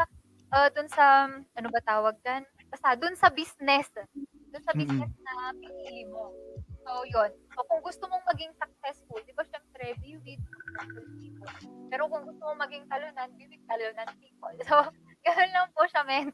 uh, 0.57 0.69
dun 0.73 0.89
sa 0.89 1.29
ano 1.29 1.69
ba 1.69 1.81
tawag 1.85 2.17
dan 2.25 2.49
basta 2.73 2.97
dun 2.97 3.13
sa 3.17 3.29
business 3.29 3.89
dun 4.53 4.65
sa 4.65 4.73
business 4.77 5.13
na 5.25 5.53
pinili 5.57 6.05
mo. 6.09 6.29
So 6.85 7.05
yun. 7.09 7.31
So 7.57 7.65
kung 7.69 7.81
gusto 7.81 8.05
mong 8.09 8.25
maging 8.33 8.53
successful 8.57 9.21
di 9.25 9.33
ba 9.33 9.45
syempre 9.49 9.97
be 10.01 10.21
with 10.21 10.41
successful 10.41 11.05
people. 11.17 11.49
Pero 11.89 12.03
kung 12.09 12.25
gusto 12.29 12.43
mong 12.49 12.61
maging 12.69 12.85
talunan 12.89 13.29
be 13.37 13.49
with 13.49 13.65
talunan 13.65 14.09
people. 14.21 14.53
So 14.69 14.77
ganoon 15.25 15.51
lang 15.53 15.69
po 15.73 15.85
siya 15.89 16.03
men. 16.05 16.29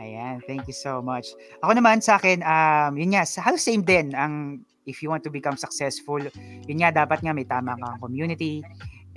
Ayan, 0.00 0.40
thank 0.48 0.64
you 0.64 0.72
so 0.72 1.04
much. 1.04 1.34
Ako 1.60 1.76
naman 1.76 2.00
sa 2.00 2.16
akin, 2.16 2.40
um, 2.40 2.96
yun 2.96 3.12
nga, 3.12 3.26
halos 3.44 3.60
same 3.60 3.84
din 3.84 4.16
ang 4.16 4.64
if 4.86 5.02
you 5.02 5.10
want 5.10 5.24
to 5.24 5.32
become 5.32 5.56
successful, 5.56 6.20
yun 6.68 6.76
nga, 6.80 7.04
dapat 7.04 7.20
nga 7.20 7.32
may 7.36 7.44
tama 7.44 7.76
kang 7.76 7.98
community 8.00 8.64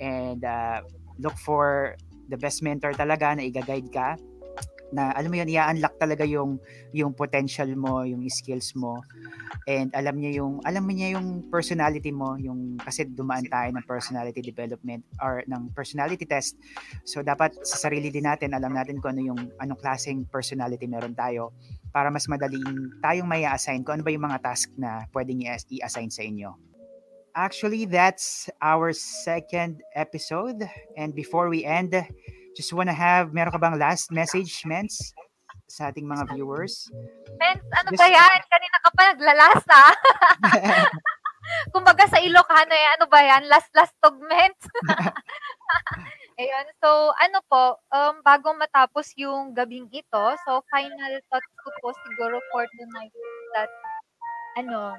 and 0.00 0.44
uh, 0.44 0.82
look 1.20 1.36
for 1.40 1.96
the 2.28 2.36
best 2.36 2.64
mentor 2.64 2.92
talaga 2.96 3.36
na 3.36 3.44
i-guide 3.44 3.88
ka 3.92 4.16
na 4.92 5.14
alam 5.16 5.32
mo 5.32 5.36
yun, 5.40 5.48
i-unlock 5.48 5.96
talaga 5.96 6.26
yung 6.26 6.60
yung 6.92 7.16
potential 7.16 7.70
mo, 7.78 8.04
yung 8.04 8.20
skills 8.28 8.76
mo. 8.76 9.00
And 9.64 9.88
alam 9.96 10.20
niya 10.20 10.44
yung 10.44 10.60
alam 10.66 10.84
niya 10.84 11.16
yung 11.16 11.48
personality 11.48 12.12
mo, 12.12 12.36
yung 12.36 12.76
kasi 12.76 13.08
dumaan 13.08 13.48
tayo 13.48 13.72
ng 13.72 13.84
personality 13.88 14.44
development 14.44 15.06
or 15.22 15.40
ng 15.48 15.72
personality 15.72 16.28
test. 16.28 16.58
So 17.08 17.24
dapat 17.24 17.56
sa 17.64 17.88
sarili 17.88 18.12
din 18.12 18.28
natin 18.28 18.52
alam 18.52 18.74
natin 18.76 19.00
kung 19.00 19.16
ano 19.16 19.34
yung 19.34 19.40
anong 19.62 19.80
klaseng 19.80 20.28
personality 20.28 20.84
meron 20.84 21.16
tayo 21.16 21.54
para 21.94 22.10
mas 22.10 22.26
madaling 22.26 22.90
tayong 23.00 23.30
may 23.30 23.46
assign 23.46 23.86
kung 23.86 23.98
ano 23.98 24.04
ba 24.04 24.10
yung 24.10 24.26
mga 24.26 24.42
task 24.42 24.68
na 24.74 25.06
pwedeng 25.14 25.46
i-assign 25.46 26.10
sa 26.10 26.26
inyo. 26.26 26.50
Actually, 27.34 27.82
that's 27.82 28.46
our 28.62 28.94
second 28.94 29.82
episode. 29.98 30.62
And 30.94 31.10
before 31.10 31.50
we 31.50 31.66
end, 31.66 31.90
Just 32.54 32.72
wanna 32.72 32.94
have, 32.94 33.34
meron 33.34 33.50
ka 33.50 33.58
bang 33.58 33.76
last 33.78 34.14
message, 34.14 34.62
Mens? 34.64 35.14
sa 35.68 35.90
ating 35.90 36.06
mga 36.06 36.30
viewers? 36.36 36.86
Men, 37.40 37.58
ano 37.74 37.90
ba 37.96 38.06
yan? 38.06 38.38
Kanina 38.46 38.78
ka 38.78 38.90
pa 38.94 39.02
naglalasa. 39.10 39.80
Kumbaga 41.74 42.04
sa 42.08 42.20
Ilocano 42.20 42.72
eh, 42.72 42.88
ano 42.96 43.04
ba 43.08 43.20
yan? 43.20 43.48
Last-last 43.48 43.94
tugment. 44.00 44.58
Ayun. 46.40 46.66
So, 46.82 47.14
ano 47.14 47.38
po, 47.46 47.78
um, 47.94 48.22
bago 48.24 48.54
matapos 48.58 49.14
yung 49.14 49.54
gabing 49.54 49.86
ito, 49.94 50.24
so 50.46 50.62
final 50.70 51.14
thoughts 51.30 51.52
ko 51.62 51.68
po 51.78 51.88
siguro 52.06 52.42
for 52.50 52.66
tonight 52.74 53.14
that, 53.54 53.70
ano, 54.58 54.98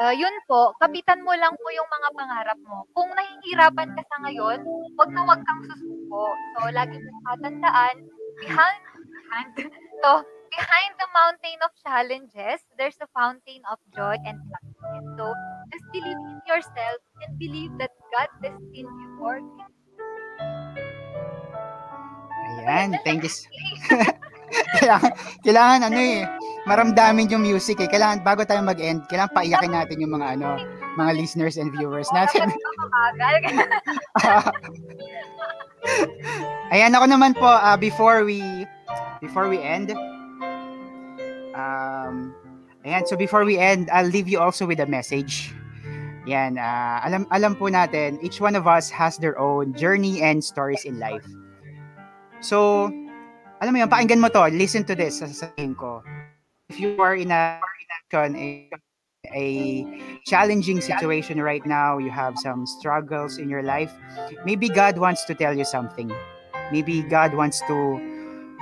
uh, 0.00 0.14
yun 0.14 0.32
po, 0.48 0.72
kapitan 0.80 1.20
mo 1.20 1.34
lang 1.36 1.52
po 1.56 1.68
yung 1.74 1.90
mga 1.90 2.08
pangarap 2.16 2.58
mo. 2.64 2.86
Kung 2.96 3.10
nahihirapan 3.12 3.92
ka 3.92 4.02
sa 4.06 4.16
ngayon, 4.24 4.64
wag 4.96 5.10
na 5.12 5.22
wag 5.26 5.42
kang 5.44 5.62
susuko. 5.68 6.32
So, 6.56 6.72
lagi 6.72 6.96
mong 6.96 7.22
tatandaan, 7.28 7.96
behind, 8.40 8.82
behind, 8.96 9.50
so, 10.04 10.10
behind 10.52 10.92
the 10.96 11.08
mountain 11.12 11.58
of 11.64 11.72
challenges, 11.80 12.60
there's 12.76 13.00
a 13.00 13.08
fountain 13.12 13.60
of 13.68 13.80
joy 13.92 14.16
and 14.24 14.38
happiness. 14.40 15.04
So, 15.20 15.26
just 15.72 15.86
believe 15.92 16.20
in 16.20 16.40
yourself 16.48 17.00
and 17.24 17.30
believe 17.36 17.72
that 17.76 17.92
God 18.12 18.28
destined 18.40 18.92
you 18.92 19.08
for 19.20 19.40
it. 19.40 19.48
Ayan, 22.62 22.94
thank 23.02 23.24
you. 23.24 23.32
kailangan, 24.78 25.12
kailangan 25.40 25.80
ano 25.88 25.98
eh, 25.98 26.20
maramdamin 26.66 27.30
yung 27.30 27.42
music 27.42 27.80
eh. 27.82 27.88
Kailangan, 27.90 28.22
bago 28.22 28.44
tayo 28.46 28.62
mag-end, 28.62 29.02
kailangan 29.10 29.34
paiyakin 29.34 29.72
natin 29.74 29.98
yung 29.98 30.14
mga 30.14 30.38
ano, 30.38 30.58
mga 30.94 31.12
listeners 31.18 31.56
and 31.58 31.72
viewers 31.74 32.08
natin. 32.14 32.52
Ayan, 36.72 36.94
ako 36.94 37.06
naman 37.10 37.34
po, 37.34 37.48
uh, 37.48 37.76
before 37.76 38.22
we, 38.24 38.66
before 39.18 39.50
we 39.50 39.58
end, 39.58 39.90
um, 41.58 42.32
ayan, 42.86 43.04
so 43.04 43.18
before 43.18 43.44
we 43.44 43.58
end, 43.58 43.90
I'll 43.90 44.08
leave 44.08 44.28
you 44.30 44.38
also 44.38 44.64
with 44.64 44.80
a 44.80 44.86
message. 44.86 45.52
Yan, 46.24 46.54
uh, 46.54 47.02
alam 47.02 47.26
alam 47.34 47.58
po 47.58 47.66
natin, 47.66 48.22
each 48.22 48.38
one 48.38 48.54
of 48.54 48.70
us 48.70 48.86
has 48.94 49.18
their 49.18 49.34
own 49.42 49.74
journey 49.74 50.22
and 50.22 50.38
stories 50.38 50.86
in 50.86 51.02
life. 51.02 51.26
So, 52.38 52.86
alam 53.58 53.74
mo 53.74 53.78
yun, 53.82 53.90
pakinggan 53.90 54.22
mo 54.22 54.30
to, 54.30 54.46
listen 54.54 54.86
to 54.86 54.94
this, 54.94 55.18
sasabihin 55.18 55.74
ko. 55.74 56.02
If 56.72 56.80
you 56.80 56.96
are 57.04 57.12
in 57.12 57.28
a, 57.28 57.60
a, 58.16 58.70
a 59.28 59.84
challenging 60.24 60.80
situation 60.80 61.36
right 61.36 61.60
now, 61.68 61.98
you 61.98 62.08
have 62.08 62.38
some 62.40 62.64
struggles 62.64 63.36
in 63.36 63.52
your 63.52 63.62
life, 63.62 63.92
maybe 64.48 64.70
God 64.72 64.96
wants 64.96 65.28
to 65.28 65.34
tell 65.34 65.52
you 65.52 65.68
something. 65.68 66.08
Maybe 66.72 67.02
God 67.02 67.34
wants 67.36 67.60
to 67.68 68.00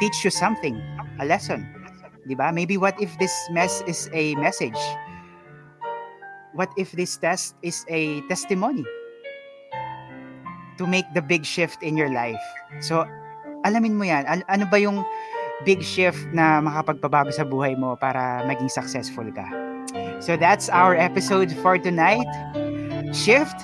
teach 0.03 0.25
you 0.25 0.31
something, 0.35 0.75
a 1.21 1.25
lesson. 1.25 1.71
Diba? 2.27 2.53
Maybe 2.53 2.77
what 2.77 3.01
if 3.01 3.17
this 3.23 3.31
mess 3.53 3.87
is 3.87 4.11
a 4.13 4.35
message? 4.43 4.83
What 6.53 6.75
if 6.77 6.91
this 6.91 7.17
test 7.17 7.55
is 7.63 7.87
a 7.87 8.27
testimony 8.27 8.83
to 10.79 10.85
make 10.85 11.07
the 11.15 11.23
big 11.23 11.47
shift 11.47 11.81
in 11.81 11.97
your 11.97 12.11
life? 12.11 12.43
So, 12.83 13.07
alamin 13.63 13.95
mo 13.95 14.03
yan. 14.03 14.27
An- 14.27 14.43
ano 14.51 14.67
ba 14.67 14.83
yung 14.83 15.07
big 15.65 15.83
shift 15.83 16.21
na 16.33 16.61
makapagpabago 16.61 17.33
sa 17.33 17.45
buhay 17.45 17.77
mo 17.77 17.97
para 17.97 18.45
maging 18.49 18.71
successful 18.71 19.27
ka? 19.33 19.45
So 20.21 20.37
that's 20.37 20.69
our 20.69 20.95
episode 20.95 21.53
for 21.65 21.79
tonight. 21.79 22.29
Shift. 23.13 23.57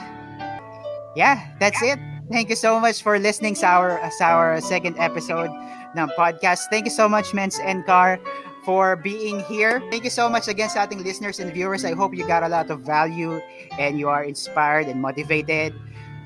Yeah, 1.15 1.41
that's 1.61 1.81
it. 1.83 1.99
Thank 2.33 2.51
you 2.51 2.59
so 2.59 2.81
much 2.81 3.03
for 3.03 3.19
listening 3.19 3.55
sa 3.55 3.79
our, 3.79 4.03
sa 4.19 4.35
our 4.35 4.61
second 4.61 4.99
episode 4.99 5.49
ng 5.95 6.09
podcast. 6.19 6.67
Thank 6.69 6.85
you 6.85 6.95
so 6.95 7.09
much, 7.09 7.33
Men's 7.33 7.61
and 7.63 7.87
Car, 7.87 8.19
for 8.67 8.97
being 8.99 9.41
here. 9.47 9.79
Thank 9.95 10.03
you 10.03 10.11
so 10.11 10.29
much 10.29 10.51
again 10.51 10.69
sa 10.69 10.85
ating 10.85 11.07
listeners 11.07 11.39
and 11.39 11.55
viewers. 11.55 11.87
I 11.87 11.95
hope 11.95 12.13
you 12.19 12.27
got 12.27 12.43
a 12.43 12.51
lot 12.51 12.69
of 12.69 12.83
value 12.83 13.39
and 13.79 13.97
you 13.97 14.11
are 14.11 14.27
inspired 14.27 14.91
and 14.91 15.01
motivated. 15.01 15.73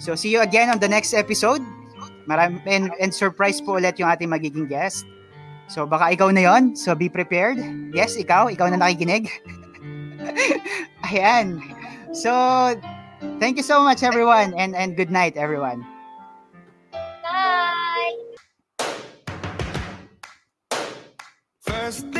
So 0.00 0.16
see 0.16 0.32
you 0.32 0.40
again 0.40 0.72
on 0.72 0.80
the 0.80 0.88
next 0.88 1.12
episode. 1.12 1.60
Marami, 2.24 2.64
and, 2.64 2.88
and 2.96 3.12
surprise 3.12 3.60
po 3.60 3.76
ulit 3.76 4.00
yung 4.00 4.08
ating 4.08 4.32
magiging 4.32 4.68
guest. 4.72 5.04
So 5.70 5.86
baka 5.86 6.10
ikaw 6.10 6.34
na 6.34 6.42
yon. 6.42 6.74
So 6.74 6.98
be 6.98 7.06
prepared. 7.06 7.62
Yes, 7.94 8.18
ikaw. 8.18 8.50
Ikaw 8.50 8.74
na 8.74 8.82
nakikinig. 8.82 9.30
Ayan. 11.06 11.62
So, 12.10 12.30
thank 13.38 13.54
you 13.54 13.62
so 13.62 13.86
much 13.86 14.02
everyone 14.02 14.50
and 14.58 14.74
and 14.74 14.98
good 14.98 15.14
night 15.14 15.38
everyone. 15.38 15.86
Bye! 17.22 18.18
First 21.62 22.10